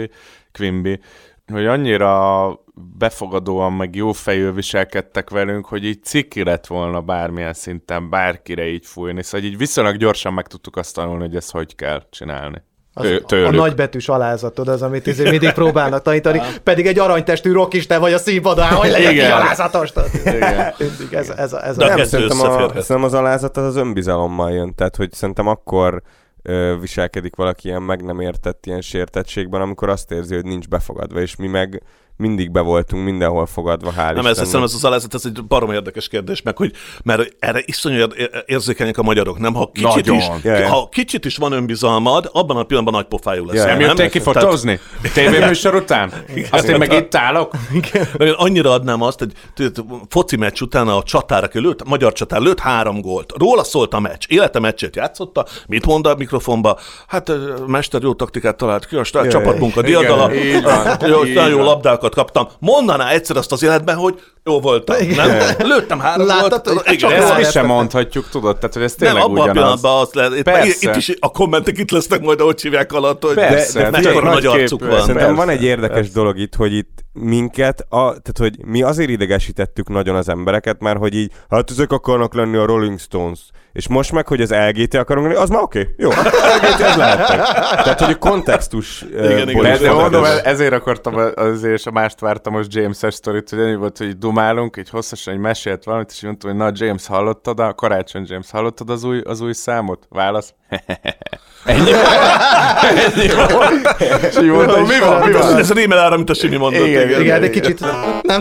[0.53, 1.01] Quimby,
[1.53, 2.49] hogy annyira
[2.99, 8.87] befogadóan, meg jó fejül viselkedtek velünk, hogy így ciki lett volna bármilyen szinten bárkire így
[8.87, 9.23] fújni.
[9.23, 12.63] Szóval így viszonylag gyorsan meg tudtuk azt tanulni, hogy ezt hogy kell csinálni.
[12.99, 13.51] az, Ő- a tőlük.
[13.51, 18.67] nagybetűs alázatod az, amit izé mindig próbálnak tanítani, pedig egy aranytestű rockista vagy a színpadon,
[18.67, 19.33] hogy legyen Igen.
[19.33, 19.91] alázatos.
[20.25, 20.75] Igen.
[21.11, 21.97] Ez, ez, ez De a...
[21.97, 26.03] Nem, szerintem, a, szerintem az alázat az az önbizalommal jön, tehát hogy szerintem akkor
[26.81, 31.37] viselkedik valaki ilyen meg nem értett ilyen sértettségben, amikor azt érzi, hogy nincs befogadva, és
[31.37, 31.83] mi meg
[32.17, 34.45] mindig be voltunk mindenhol fogadva, hál' Nem, ez Istennek.
[34.45, 36.73] hiszem, ez az alázat, ez egy barom érdekes kérdés, meg hogy,
[37.05, 39.55] mert erre iszonyú ér- érzékenyek a magyarok, nem?
[39.55, 40.17] Ha kicsit, Nagyon.
[40.17, 40.69] is, ja.
[40.69, 44.19] ha kicsit is van önbizalmad, abban a pillanatban nagy pofájú leszel, Ja, Nem jöttél ki
[44.19, 44.81] fotózni?
[45.15, 46.13] Tévéműsor után?
[46.51, 47.53] Azt én meg itt állok?
[48.17, 49.33] De én annyira adnám azt, hogy
[50.09, 53.33] foci meccs után a csatár, aki lőtt, a magyar csatár lőtt három gólt.
[53.39, 54.25] Róla szólt a meccs.
[54.29, 55.47] Élete meccsét játszotta.
[55.67, 56.79] Mit mond a mikrofonba?
[57.07, 57.33] Hát
[57.67, 60.33] mester jó taktikát talált ki, a csapatmunka igen, diadala.
[61.07, 61.81] Jó, jó van.
[62.07, 62.49] Labdákat kaptam.
[62.59, 64.97] Mondaná egyszer azt az életben, hogy jó voltam.
[65.17, 65.39] Nem?
[65.59, 68.57] Lőttem három Láttad, hogy Igen, ezt mi sem mondhatjuk, tudod?
[68.57, 69.53] Tehát, hogy ez nem, tényleg abban a ugyanaz.
[69.53, 70.67] pillanatban azt lehet.
[70.67, 74.01] Itt, itt is a kommentek itt lesznek majd, ahogy hívják alatt, hogy Persze, de, de
[74.01, 75.01] mekkora nagy nagy arcuk van.
[75.01, 76.13] Szerintem van egy érdekes persze.
[76.13, 80.99] dolog itt, hogy itt minket, a, tehát hogy mi azért idegesítettük nagyon az embereket, mert
[80.99, 83.41] hogy így, hát ezek akarnak lenni a Rolling Stones,
[83.77, 86.97] és most meg, hogy az LGT akarunk lenni, az már oké, okay, jó, LGT az
[86.97, 87.27] lehet.
[87.27, 89.63] Tehát, hogy a kontextus Igen, igen.
[89.63, 93.75] De, Ez mondom, ezért akartam azért, és a mást vártam most James-es sztorit, hogy ennyi
[93.75, 97.61] volt, hogy dumálunk, így hosszasan egy mesélt valamit, és így mondtam, hogy na James hallottad,
[97.61, 100.07] a karácsony James hallottad az új, az új számot?
[100.09, 100.55] Válasz?
[101.65, 101.91] Ennyi
[103.05, 104.03] Ennyi volt.
[104.23, 105.59] És így mi van, mi van?
[105.59, 106.87] Ez rímel ára, mint a Simi mondott.
[106.87, 107.21] Igen, igen.
[107.21, 107.81] Igen, de kicsit
[108.23, 108.41] nem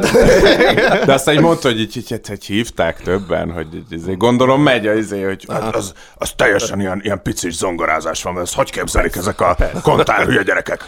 [1.06, 4.98] De aztán így mondta, hogy így, így, így, hívták többen, hogy így, gondolom megy, az,
[4.98, 9.42] izé, hogy Hát az, az teljesen ilyen, ilyen picis zongorázás van, ezt hogy képzelik ezek
[9.42, 10.84] a kontár hülye gyerekek?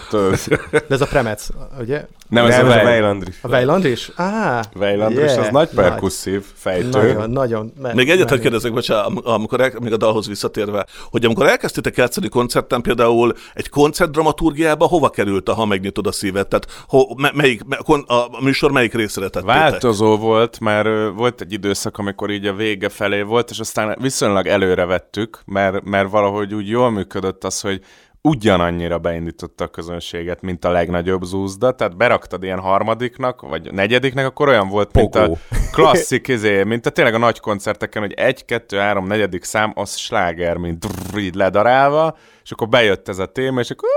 [0.71, 1.47] De ez a Premec,
[1.79, 2.05] ugye?
[2.29, 2.85] nem ez Nem, a ez a Vej.
[2.85, 3.35] Weiland is.
[3.41, 4.11] A Weiland is?
[4.15, 6.89] Á, Weiland Island, és Yeah, az nagy perkusszív fejtő.
[6.89, 7.73] Nagyon, nagyon.
[7.81, 11.47] Me- Még egyet, hogy kérdezek, bocsánat, am- amikor el, még a dalhoz visszatérve, hogy amikor
[11.47, 16.47] elkezdtétek játszani koncerten, például egy koncert dramaturgiába hova került a Ha megnyitod a szívet?
[16.47, 17.77] Tehát ho, me, melyik, me,
[18.07, 19.55] a műsor melyik részére tettétek?
[19.57, 24.47] Változó volt, mert volt egy időszak, amikor így a vége felé volt, és aztán viszonylag
[24.47, 27.81] előre vettük, mert, mert valahogy úgy jól működött az, hogy
[28.21, 34.47] ugyanannyira beindította a közönséget, mint a legnagyobb zúzda, tehát beraktad ilyen harmadiknak, vagy negyediknek, akkor
[34.47, 35.37] olyan volt, mint a Pogó.
[35.75, 39.95] klasszik, izé, mint a tényleg a nagy koncerteken, hogy egy, kettő, három, negyedik szám, az
[39.95, 43.93] sláger, mint drrr, így ledarálva, és akkor bejött ez a téma, és akkor "Ú,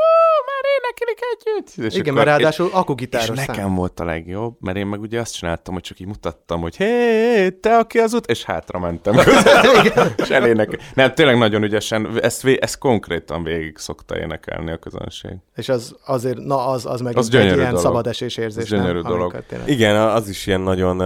[0.46, 1.84] már énekelik együtt.
[1.86, 3.74] És Igen, akkor- mert ráadásul és akugitáros nekem szám.
[3.74, 7.50] volt a legjobb, mert én meg ugye azt csináltam, hogy csak így mutattam, hogy hé,
[7.50, 9.14] te aki az út, és hátra mentem.
[10.22, 10.78] és elének.
[10.94, 15.30] Nem, tényleg nagyon ügyesen, ezt, ezt konkrétan végig szokta énekelni a közönség.
[15.56, 17.76] És az azért, na az, az meg Az egy ilyen dolog.
[17.80, 18.62] szabadesés érzés.
[18.62, 19.02] Az gyönyörű nem?
[19.02, 19.20] dolog.
[19.20, 20.96] Amikor tényleg- Igen, az is ilyen nagyon,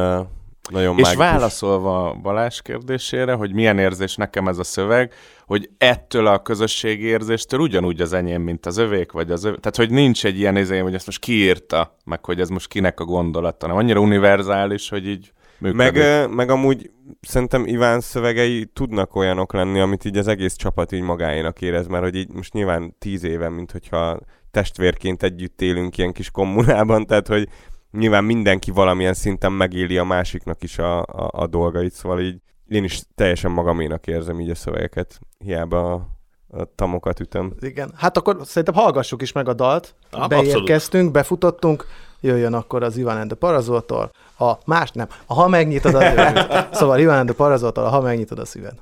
[0.71, 1.27] nagyon És mágikus.
[1.27, 5.13] válaszolva Balázs kérdésére, hogy milyen érzés nekem ez a szöveg,
[5.47, 9.61] hogy ettől a közösségi érzéstől ugyanúgy az enyém, mint az övék, vagy az övék.
[9.61, 13.01] Tehát, hogy nincs egy ilyen izé, hogy ezt most kiírta, meg hogy ez most kinek
[13.01, 15.93] a gondolata, hanem annyira univerzális, hogy így működik.
[15.93, 16.91] Meg, meg amúgy
[17.21, 22.03] szerintem Iván szövegei tudnak olyanok lenni, amit így az egész csapat így magáénak érez, mert
[22.03, 24.19] hogy így most nyilván tíz éve, mint hogyha
[24.51, 27.49] testvérként együtt élünk ilyen kis kommunában, tehát hogy
[27.97, 32.85] nyilván mindenki valamilyen szinten megéli a másiknak is a, a, a dolgait, szóval így én
[32.85, 36.09] is teljesen magaménak érzem így a szövegeket, hiába a,
[36.49, 37.53] a tamokat ütöm.
[37.61, 37.93] Igen.
[37.97, 39.95] Hát akkor szerintem hallgassuk is meg a dalt.
[40.11, 41.87] Ah, Beérkeztünk, befutottunk,
[42.21, 44.11] jöjjön akkor az Ivan and the Parazoltól.
[44.39, 46.49] A más nem, a ha megnyitod a szíved.
[46.73, 48.75] Szóval Ivan and the Parazoltól, a ha megnyitod a szíved.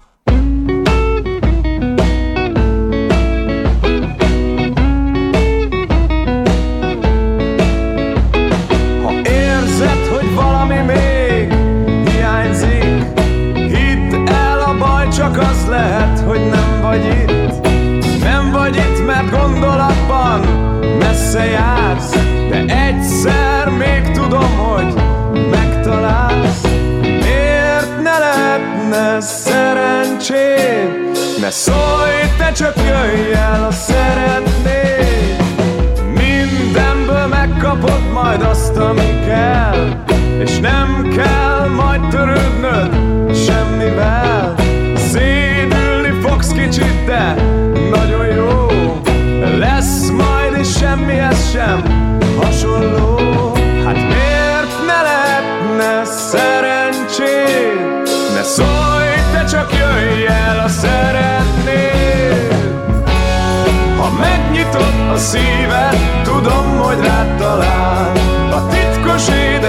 [15.22, 17.66] Csak az lehet, hogy nem vagy itt.
[18.22, 20.40] Nem vagy itt, mert gondolatban
[20.98, 22.16] messze jársz
[22.50, 24.94] De egyszer még tudom, hogy
[25.50, 26.62] megtalálsz.
[27.02, 30.88] Miért ne lehetne szerencséd?
[31.40, 35.42] Ne szólj, te csak jöjj el, ha szeretnéd.
[36.14, 40.04] Mindenből megkapod majd azt, ami kell
[40.44, 42.90] És nem kell majd törődnöd
[43.34, 44.31] semmivel
[47.90, 48.66] nagyon jó.
[49.58, 51.82] Lesz majd, és semmihez sem
[52.40, 53.16] hasonló.
[53.84, 57.80] Hát miért ne lehetne szerencséd?
[58.34, 62.54] Ne szólj, te csak jöjj el, ha szeretnéd.
[63.98, 68.31] Ha megnyitod a szíved, tudom, hogy rád talál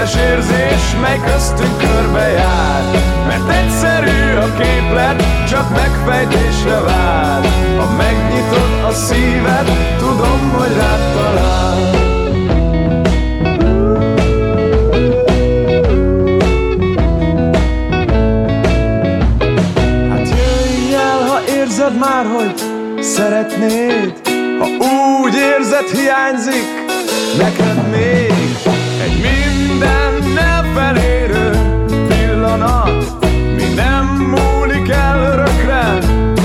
[0.04, 2.82] Édes érzés, mely köztünk körbe jár
[3.26, 7.44] Mert egyszerű a képlet, csak megfejtésre vár.
[7.78, 11.78] Ha megnyitod a szíved, tudom, hogy rád talál.
[20.10, 20.34] Hát
[21.48, 22.54] érzed már, hogy
[23.02, 24.20] szeretnéd.
[24.58, 24.66] Ha
[25.24, 26.84] úgy érzed, hiányzik
[27.38, 28.73] neked még
[29.04, 31.50] Egy mindennel felérő
[32.08, 33.26] pillanat.
[33.56, 35.98] Mi nem múlik el örökre,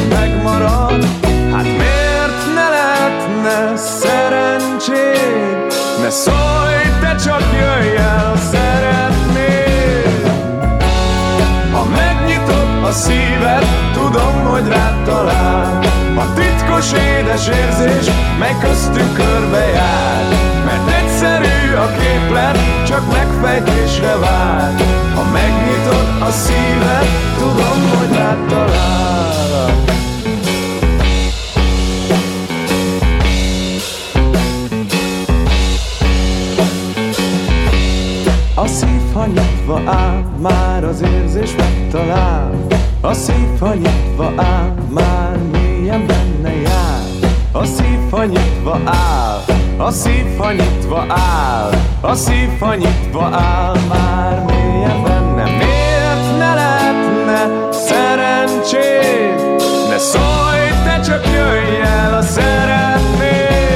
[0.09, 1.05] megmarad.
[1.51, 5.73] Hát miért ne lehetne szerencséd?
[6.01, 9.09] Ne szólj, te csak jöjj el, szeretnéd
[11.71, 15.79] ha megnyitod a szíved, tudom, hogy rád talál.
[16.15, 20.23] A titkos édes érzés, mely köztünk körbe jár.
[20.65, 20.85] Mert
[21.75, 22.57] a képlet,
[22.87, 24.73] csak megfejtésre vár
[25.15, 27.07] Ha megnyitod a szíved,
[27.37, 29.39] tudom, hogy rád talál
[38.59, 42.67] A szív, ha nyitva áll, már az érzés megtalál.
[43.01, 47.31] A szív, ha nyitva áll, már mélyen benne jár.
[47.51, 49.28] A szív, ha nyitva áll,
[49.79, 51.71] a szív, ha nyitva áll
[52.01, 59.35] A szív, ha nyitva áll, már mélyen benne Miért ne lehetne szerencséd?
[59.89, 63.69] Ne szólj, te csak jöjj el, ha szeretnéd.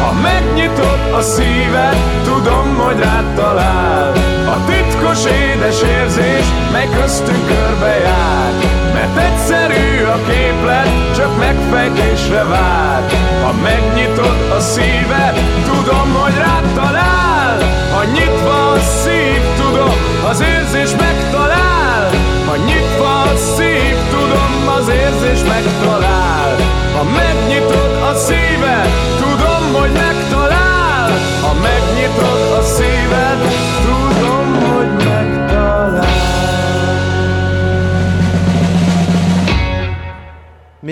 [0.00, 8.52] Ha megnyitod a szíved, tudom, hogy rád talál a titkos édes érzés, mely köztünk körbejár
[8.94, 13.02] Mert egyszerű a képlet, csak megfejtésre vár.
[13.42, 15.34] Ha megnyitod a szíved,
[15.64, 17.58] tudom, hogy rád talál.
[17.94, 19.96] Ha nyitva a szív, tudom,
[20.30, 22.10] az érzés megtalál.
[22.46, 26.56] Ha nyitva a szív, tudom, az érzés megtalál.
[26.96, 28.88] Ha megnyitod a szíved,
[29.22, 31.10] tudom, hogy megtalál.
[31.40, 32.97] Ha megnyitod a szíved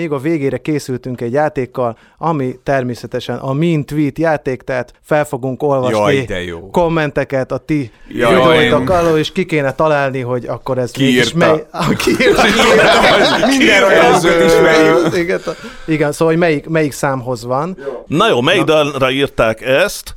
[0.07, 5.63] Még a végére készültünk egy játékkal, ami természetesen a Min Tweet játék, tehát fel fogunk
[5.63, 6.69] olvasni Jaj, de jó.
[6.69, 11.65] kommenteket a ti videóitok alól, és ki kéne találni, hogy akkor ez Ki mégis mely...
[11.71, 12.41] Ah, ki írta?
[13.57, 15.41] Minden ismerjük.
[15.85, 17.77] igen, szóval hogy melyik, melyik számhoz van.
[18.05, 20.15] Na jó, melyik dalra írták ezt?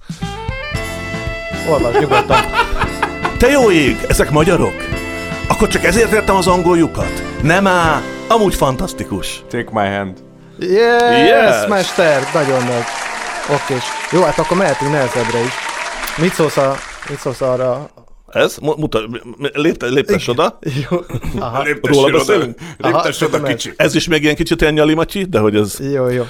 [1.70, 2.40] Olvasd nyugodtan.
[3.38, 4.89] Te jó ég, ezek magyarok?
[5.50, 7.22] Akkor csak ezért értem az angoljukat?
[7.42, 9.42] Nem á, amúgy fantasztikus.
[9.48, 10.18] Take my hand.
[10.58, 11.66] Yes, Yes!
[11.68, 12.84] mester, nagyon nagy.
[13.54, 13.74] Oké,
[14.12, 15.52] jó, hát akkor mehetünk nehezebbre is.
[16.18, 16.76] Mit szólsz, a,
[17.08, 17.90] mit szólsz arra?
[18.28, 18.56] Ez?
[18.60, 19.02] Mu- Mutat,
[19.52, 20.58] lépte, léptes oda.
[20.90, 20.98] Jó,
[21.38, 22.58] aha, Róla beszélünk?
[22.78, 23.72] Léptes oda tudom, kicsi.
[23.76, 25.76] Ez is még ilyen kicsit ilyen nyalimacsi, de hogy ez...
[25.92, 26.24] jó, jó.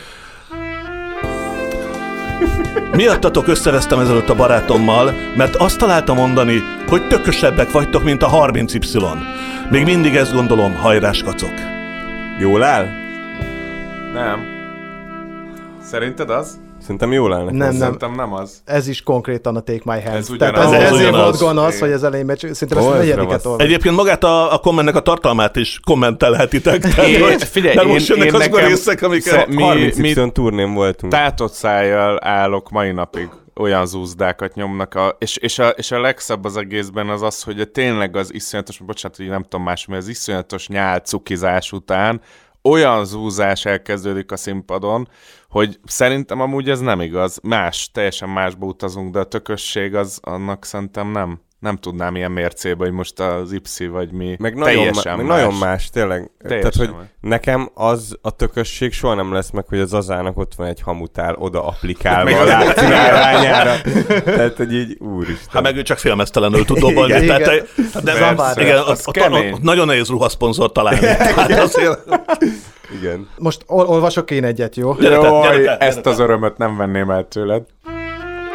[2.93, 9.16] Miattatok összevesztem ezelőtt a barátommal, mert azt találtam mondani, hogy tökösebbek vagytok, mint a 30Y.
[9.70, 11.55] Még mindig ezt gondolom, hajrás kacok.
[12.38, 12.86] Jól áll?
[14.12, 14.47] Nem.
[15.82, 16.61] Szerinted az?
[16.91, 17.57] Szerintem jól áll nekem.
[17.57, 17.78] Nem, nem.
[17.78, 18.62] Szerintem nem az.
[18.64, 20.16] Ez is konkrétan a Take My Hand.
[20.16, 22.55] Ez Tehát ez, Ez ezért volt gonosz, hogy az elején becsül.
[22.55, 23.47] Szerintem ezt a ez negyediket ravasz.
[23.47, 23.64] olvas.
[23.64, 26.80] Egyébként magát a, a kommentnek a tartalmát is kommentelhetitek.
[26.80, 29.32] Tehát, Én- hogy, figyelj, mert én- most jönnek én azok a részek, amiket...
[29.32, 31.12] sze- mi- 30 mi- turnén voltunk.
[31.12, 36.45] Tátott szájjal állok mai napig olyan zúzdákat nyomnak, a, és, és, a, és a legszebb
[36.45, 40.09] az egészben az az, hogy tényleg az iszonyatos, bocsánat, hogy nem tudom más, mert az
[40.09, 42.20] iszonyatos nyál cukizás után
[42.62, 45.09] olyan zúzás elkezdődik a színpadon,
[45.51, 47.38] hogy szerintem amúgy ez nem igaz.
[47.42, 51.40] Más, teljesen másba utazunk, de a tökösség az annak szerintem nem.
[51.59, 54.36] Nem tudnám ilyen mércébe, hogy most az Y vagy mi.
[54.38, 55.36] Meg nagyon, teljesen má- meg más.
[55.42, 56.30] nagyon más, tényleg.
[56.38, 57.09] Teljesen Tehát, hogy más.
[57.20, 61.34] nekem az a tökösség soha nem lesz meg, hogy az azának ott van egy hamutál
[61.38, 63.80] oda applikálva Meg a az- lábcinálványára.
[64.24, 65.48] Tehát, hogy így, úristen.
[65.53, 67.12] Hát meg ő csak félmeztelenül tud dobolni.
[67.22, 67.26] Igen.
[67.26, 68.01] Tehát, Igen.
[68.03, 68.59] nem, Zabár.
[68.59, 69.53] igen, Az ott, ott, kemény.
[69.53, 70.98] ott, nagyon nehéz ruhaszponzort találni.
[71.01, 71.98] Tehát azért,
[72.99, 73.28] Igen.
[73.38, 74.95] Most ol- olvasok én egyet, jó?
[74.95, 76.11] Gyere Jaj, gyere ezt gyere te.
[76.11, 77.62] az örömöt nem venném el tőled.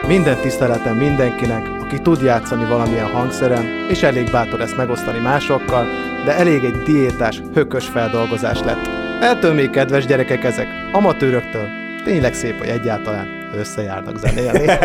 [0.08, 5.86] Minden tiszteletem mindenkinek, aki tud játszani valamilyen hangszeren, és elég bátor ezt megosztani másokkal,
[6.26, 8.90] de elég egy diétás, hökös feldolgozás lett.
[9.22, 11.68] Ettől még kedves gyerekek ezek, amatőröktől.
[12.04, 14.66] Tényleg szép, hogy egyáltalán összejárnak zenélni.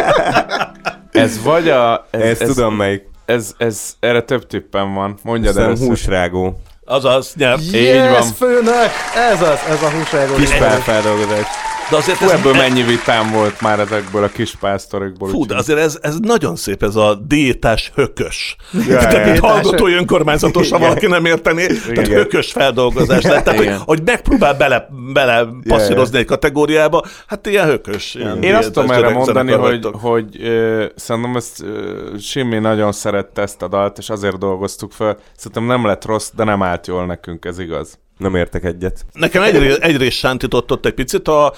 [1.10, 2.06] Ez vagy a...
[2.10, 3.08] Ez, Ezt ez, tudom melyik.
[3.24, 5.14] Ez, ez, erre több tippem van.
[5.22, 5.88] Mondjad Szerintem először.
[5.88, 6.60] húsrágó.
[6.90, 7.62] Azaz, nyert.
[7.72, 8.22] yes, van.
[8.22, 8.90] főnök!
[9.32, 10.34] Ez az, ez a húsrágó.
[10.34, 11.46] Kis felfeldolgozás.
[11.90, 15.28] De azért Fú, ez, ebből mennyi vitám volt már ezekből a kis pásztorokból.
[15.28, 18.56] Fú, de azért ez, ez nagyon szép, ez a diétás hökös.
[18.72, 22.18] Ja, Tehát, mint Diétás hallgatói önkormányzatos, ha valaki nem értené, tehát Igen.
[22.18, 23.44] hökös feldolgozás lett.
[23.44, 23.78] Tehát, hogy, Igen.
[23.84, 28.14] hogy megpróbál bele, bele passzírozni egy kategóriába, hát ilyen hökös.
[28.14, 33.42] Ilyen Én azt tudom erre mondani, hogy, hogy ö, szerintem ezt ö, Simi nagyon szerette
[33.42, 35.16] ezt a dalt, és azért dolgoztuk fel.
[35.36, 37.98] Szerintem nem lett rossz, de nem állt jól nekünk, ez igaz.
[38.20, 39.04] Nem értek egyet.
[39.12, 41.52] Nekem egyrészt, egyrészt sántított ott egy picit, a,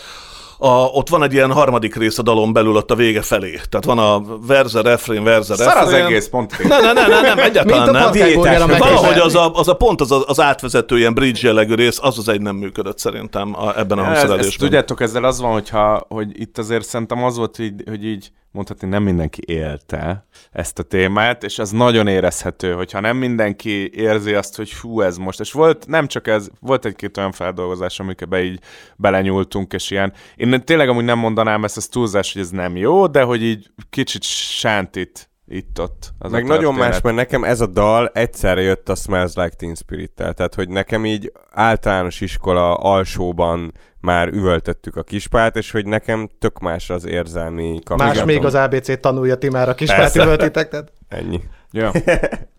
[0.59, 3.51] a, ott van egy ilyen harmadik rész a dalon belül ott a vége felé.
[3.69, 5.83] Tehát van a verze, refrén, verze, Szar refrén.
[5.87, 6.59] az egész pont.
[6.69, 8.03] Ne, ne, ne, ne, nem, egyáltalán Mint a nem.
[8.03, 11.75] patkányburger a Valahogy az a, az a pont, az a, az átvezető ilyen bridge jellegű
[11.75, 14.59] rész, az az egy nem működött szerintem a, ebben a Ez, ezt hangszerelésben.
[14.67, 18.89] tudjátok, ezzel az van, hogyha, hogy itt azért szerintem az volt, hogy, hogy így mondhatni,
[18.89, 24.57] nem mindenki élte ezt a témát, és az nagyon érezhető, hogyha nem mindenki érzi azt,
[24.57, 25.41] hogy hú, ez most.
[25.41, 28.61] És volt, nem csak ez, volt egy-két olyan feldolgozás, amikbe így
[28.97, 30.13] belenyúltunk, és ilyen.
[30.37, 33.71] Én tényleg amúgy nem mondanám ezt, ez túlzás, hogy ez nem jó, de hogy így
[33.91, 36.13] kicsit sántít itt-ott.
[36.19, 39.57] Az Meg a nagyon más, mert nekem ez a dal egyszerre jött a Smells Like
[39.57, 40.33] Teen Spirit-tel.
[40.35, 46.59] Tehát, hogy nekem így általános iskola alsóban már üvöltöttük a kispát, és hogy nekem tök
[46.59, 48.27] más az érzelmi Más kapcsolatom.
[48.27, 50.03] még az ABC tanulja, ti már a kis Persze.
[50.03, 51.41] pártüvöltitek, tehát Ennyi.
[51.71, 51.93] Ja.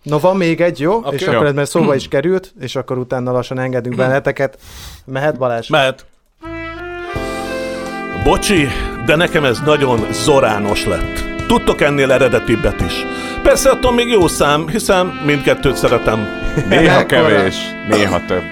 [0.03, 0.93] No, van még egy, jó?
[0.95, 1.13] Okay.
[1.13, 1.31] És Jó.
[1.33, 4.59] akkor ez már szóba is került, és akkor utána lassan engedünk benneteket.
[5.05, 5.69] Mehet Balázs?
[5.69, 6.05] Mehet.
[8.23, 8.67] Bocsi,
[9.05, 11.32] de nekem ez nagyon zorános lett.
[11.47, 13.05] Tudtok ennél eredetibbet is.
[13.43, 16.27] Persze attól még jó szám, hiszen mindkettőt szeretem.
[16.69, 17.55] Néha kevés,
[17.89, 18.43] néha több.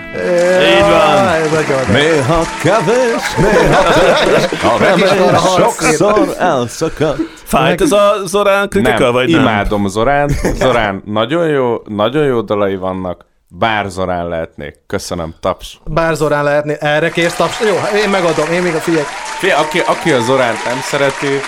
[0.62, 1.94] Így van.
[1.94, 7.16] Néha kevés, néha több, a remény sokszor elszakad.
[7.44, 9.42] Fájt ez a Zorán kritika, nem, vagy nem?
[9.42, 10.32] imádom Zorán.
[10.54, 13.26] Zorán nagyon jó, nagyon jó dalai vannak.
[13.48, 14.76] Bár Zorán lehetnék.
[14.88, 15.80] Köszönöm, taps.
[15.86, 17.60] Bár Zorán lehetné, erre kérsz taps.
[17.60, 19.06] Jó, én megadom, én még a figyelj.
[19.40, 21.40] Fé, aki, aki a Zoránt nem szereti,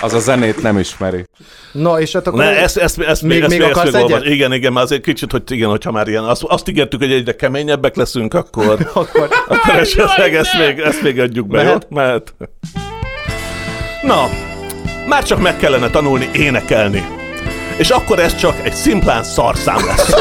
[0.00, 1.24] az a zenét nem ismeri.
[1.72, 2.38] Na, és hát akkor...
[2.38, 4.24] Ne, ezt, ezt, ezt Még- ezt még ezt akarsz egyet?
[4.24, 7.36] Igen, igen, már azért kicsit, hogy igen, hogyha már ilyen, azt, azt ígértük, hogy egyre
[7.36, 9.28] keményebbek leszünk, akkor, Akkor...
[9.48, 11.86] akkor esetleg ezt még, ezt még adjuk be, Mehet?
[11.90, 11.96] jó?
[11.96, 12.34] Mehet.
[14.02, 14.28] Na,
[15.08, 17.06] már csak meg kellene tanulni énekelni.
[17.76, 20.14] És akkor ez csak egy szimplán szarszám lesz.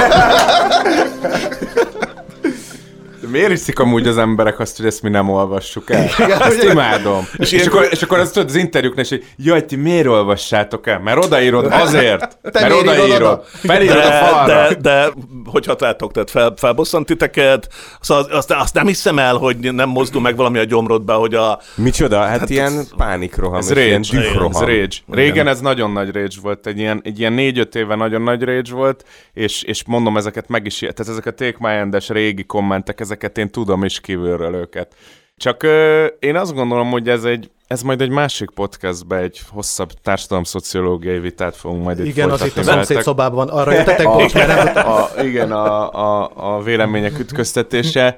[3.35, 6.03] Miért hiszik amúgy az emberek azt, hogy ezt mi nem olvassuk el?
[6.39, 6.71] Ezt ugye?
[6.71, 7.27] imádom.
[7.37, 10.87] És, és, akkor, és akkor azt tudod az interjúknál is, hogy jaj, ti miért olvassátok
[10.87, 10.99] el?
[10.99, 12.37] Mert odaírod azért.
[12.41, 13.21] Te mert odaírod.
[13.21, 13.43] oda?
[13.45, 14.67] Felírod a De, falra.
[14.67, 15.11] de, de
[15.45, 17.69] hogyha látok, tehát fel, felbosszant titeket,
[18.01, 21.59] szóval azt, azt nem hiszem el, hogy nem mozdul meg valami a gyomrodba, hogy a...
[21.75, 22.19] Micsoda?
[22.19, 24.95] Hát, hát ilyen pánikroham, Ez és ilyen rage, ez rage.
[25.07, 28.73] Régen ez nagyon nagy rage volt, egy ilyen, egy ilyen négy-öt éve nagyon nagy rage
[28.73, 33.24] volt, és, és mondom, ezeket meg is, tehát ezek a Take My régi kommentek, ezeket
[33.33, 34.95] én tudom is kívülről őket.
[35.37, 39.91] Csak ö, én azt gondolom, hogy ez egy, ez majd egy másik podcastbe egy hosszabb
[39.91, 43.49] társadalomszociológiai vitát fogunk majd itt Igen, az itt a folytatni szomszéd szobában.
[43.49, 48.17] Arra jöttetek, bocs, mert a, igen, a, a, a vélemények ütköztetése.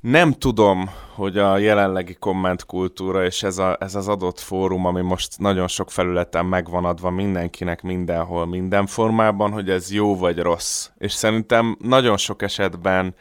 [0.00, 5.38] Nem tudom, hogy a jelenlegi kommentkultúra és ez, a, ez az adott fórum, ami most
[5.38, 10.88] nagyon sok felületen megvan adva mindenkinek, mindenhol, minden formában, hogy ez jó vagy rossz.
[10.98, 13.14] És szerintem nagyon sok esetben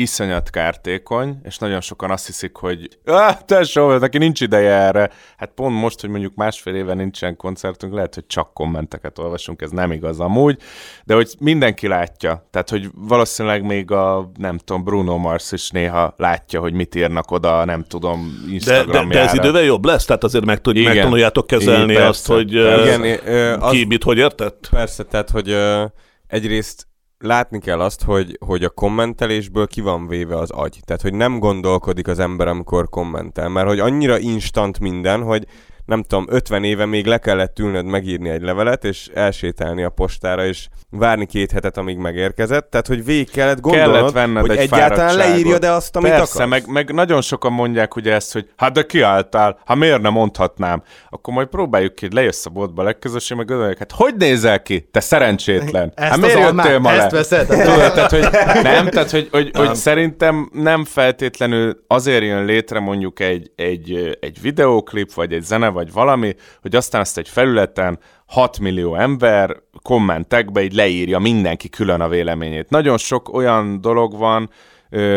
[0.00, 5.10] iszonyat kártékony, és nagyon sokan azt hiszik, hogy ah, tesó, neki nincs ideje erre.
[5.36, 9.70] Hát pont most, hogy mondjuk másfél éve nincsen koncertünk, lehet, hogy csak kommenteket olvasunk, ez
[9.70, 10.58] nem igaz amúgy,
[11.04, 12.46] de hogy mindenki látja.
[12.50, 17.30] Tehát, hogy valószínűleg még a, nem tudom, Bruno Mars is néha látja, hogy mit írnak
[17.30, 19.08] oda, nem tudom, De, de, Instagramjára.
[19.08, 20.04] de ez idővel jobb lesz?
[20.04, 20.92] Tehát azért meg, tud, Igen.
[20.94, 22.32] megtanuljátok kezelni Igen, azt, persze.
[22.42, 24.68] hogy Igen, Igen, ö, az, ki mit hogy értett?
[24.70, 25.84] Persze, tehát, hogy ö,
[26.26, 26.88] egyrészt
[27.20, 30.80] látni kell azt, hogy, hogy a kommentelésből ki van véve az agy.
[30.84, 33.48] Tehát, hogy nem gondolkodik az ember, amikor kommentel.
[33.48, 35.46] Mert hogy annyira instant minden, hogy
[35.90, 40.46] nem tudom, 50 éve még le kellett ülnöd megírni egy levelet, és elsétálni a postára,
[40.46, 42.70] és várni két hetet, amíg megérkezett.
[42.70, 46.34] Tehát, hogy végig kellett gondolnod, Kellett venned hogy egy egyáltalán leírja de azt, amit Persze,
[46.34, 46.48] akar.
[46.48, 50.82] meg, meg nagyon sokan mondják ugye ezt, hogy hát de kiálltál, hát miért nem mondhatnám?
[51.08, 54.88] Akkor majd próbáljuk ki, lejössz a boltba legközelebb, és meg gondolják, hát hogy nézel ki,
[54.90, 55.92] te szerencsétlen?
[55.94, 57.18] Ezt hát az miért jöttél ma ezt le?
[57.18, 57.46] veszed?
[57.46, 58.28] Tudod, tehát, hogy
[58.62, 64.40] nem, tehát, hogy, hogy, hogy szerintem nem feltétlenül azért jön létre mondjuk egy, egy, egy
[64.40, 70.62] videóklip, vagy egy zene, vagy valami, hogy aztán azt egy felületen 6 millió ember kommentekbe
[70.62, 72.70] így leírja mindenki külön a véleményét.
[72.70, 74.50] Nagyon sok olyan dolog van,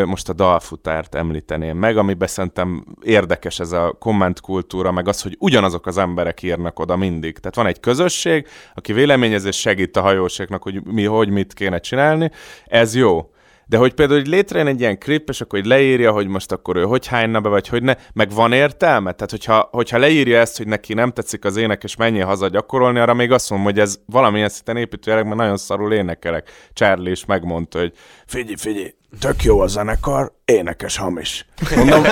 [0.05, 5.85] most a dalfutárt említeném meg, amiben szerintem érdekes ez a kommentkultúra, meg az, hogy ugyanazok
[5.85, 7.37] az emberek írnak oda mindig.
[7.37, 12.31] Tehát van egy közösség, aki véleményezés segít a hajóségnak, hogy mi, hogy mit kéne csinálni,
[12.65, 13.32] ez jó.
[13.73, 16.75] De hogy például hogy létrejön egy ilyen klip, és akkor hogy leírja, hogy most akkor
[16.75, 19.11] ő hogy hányna be, vagy hogy ne, meg van értelme?
[19.11, 22.99] Tehát, hogyha, hogyha leírja ezt, hogy neki nem tetszik az ének, és menjél haza gyakorolni,
[22.99, 26.51] arra még azt mondom, hogy ez valamilyen szinten építőjelek, mert nagyon szarul énekelek.
[26.73, 27.93] Charlie is megmondta, hogy
[28.25, 31.45] Figyelj, figyelj, tök jó a zenekar, énekes hamis.
[31.75, 32.03] mondom,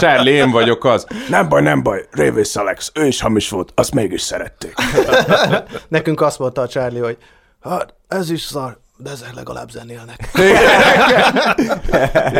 [0.00, 1.06] Charlie, én vagyok az.
[1.28, 4.74] Nem baj, nem baj, Révész Alex, ő is hamis volt, azt mégis szerették.
[5.88, 7.16] Nekünk azt mondta a Charlie, hogy
[7.62, 10.28] hát ez is szar, de ezek legalább zenélnek.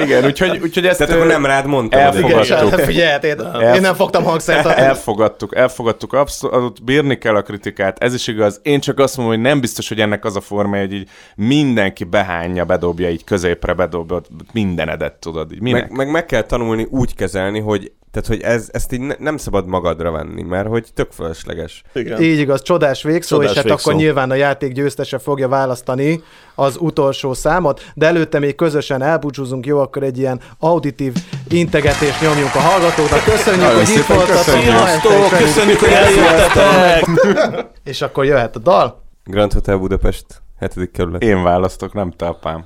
[0.04, 2.00] Igen, úgyhogy, úgyhogy ezt Tehát akkor nem rád mondtam.
[2.00, 2.44] elfogadtuk.
[2.44, 4.66] Igen, Charlie, figyelj, én, én nem fogtam hangszert.
[4.66, 8.60] Elfogadtuk, elfogadtuk, abszolút bírni kell a kritikát, ez is igaz.
[8.62, 12.04] Én csak azt mondom, hogy nem biztos, hogy ennek az a formája, hogy így mindenki
[12.04, 14.20] behányja, bedobja, így középre bedobja
[14.52, 15.52] mindenedet, tudod.
[15.52, 15.88] Így minek?
[15.88, 19.36] Meg, meg meg kell tanulni úgy kezelni, hogy tehát, hogy ez, ezt így ne, nem
[19.36, 21.82] szabad magadra venni, mert hogy tök fölösleges.
[21.94, 22.22] Igen.
[22.22, 23.88] Így igaz, csodás végszó, Csodás és hát végszó.
[23.90, 26.22] akkor nyilván a játék győztese fogja választani
[26.54, 31.14] az utolsó számot, de előtte még közösen elbúcsúzunk, jó, akkor egy ilyen auditív
[31.48, 33.24] integetést nyomjunk a hallgatóknak.
[33.24, 34.36] Köszönjük, Nagyon hogy itt voltatok.
[34.36, 34.64] köszönjük.
[34.70, 37.66] Sziasztok, köszönjük, hogy eljöttetek!
[37.84, 39.02] És akkor jöhet a dal.
[39.24, 40.26] Grand Hotel Budapest,
[40.74, 40.90] 7.
[40.90, 41.22] kerület.
[41.22, 42.64] Én választok, nem te apám.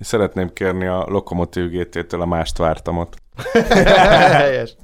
[0.00, 3.16] Szeretném kérni a Lokomotív GT-től a mást vártamot.
[3.54, 4.74] yes.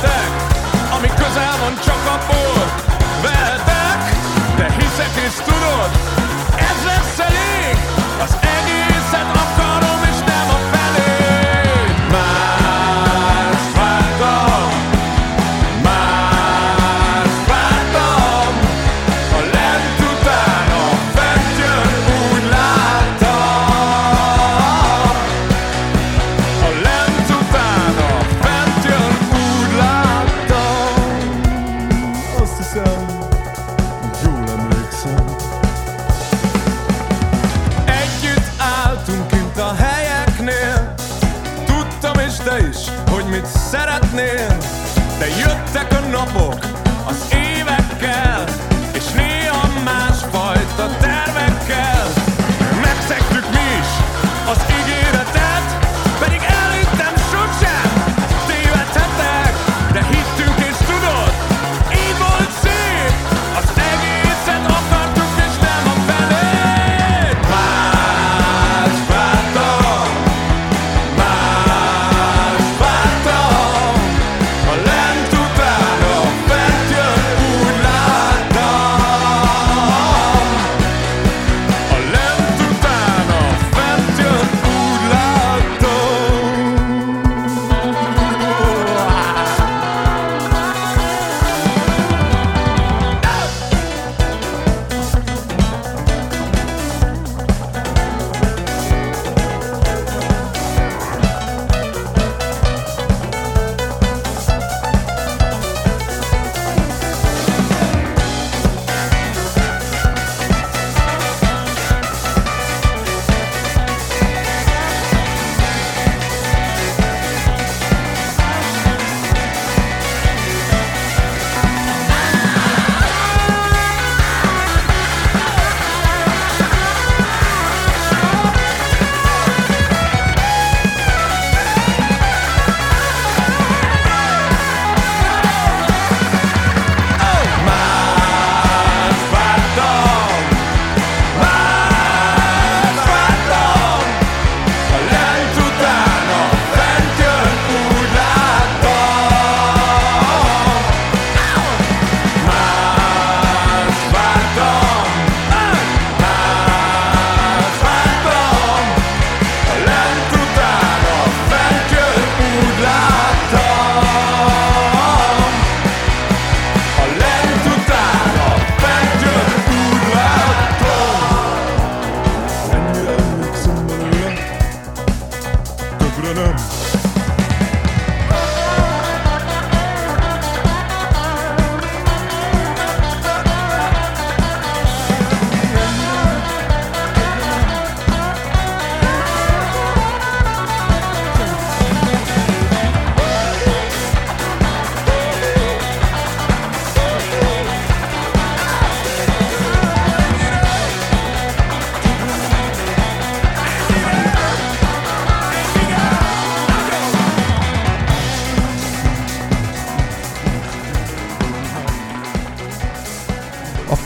[0.00, 0.30] veletek,
[0.96, 2.66] ami közel van csak a bor.
[3.22, 3.98] Veletek,
[4.56, 5.90] de hiszek és tudod,
[6.56, 7.76] ez lesz elég
[8.22, 8.59] az egy.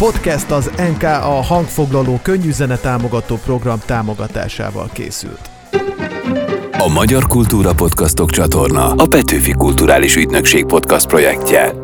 [0.04, 5.50] podcast az NK a hangfoglaló könnyűzene támogató program támogatásával készült.
[6.78, 11.83] A Magyar Kultúra Podcastok csatorna a Petőfi Kulturális Ügynökség podcast projektje.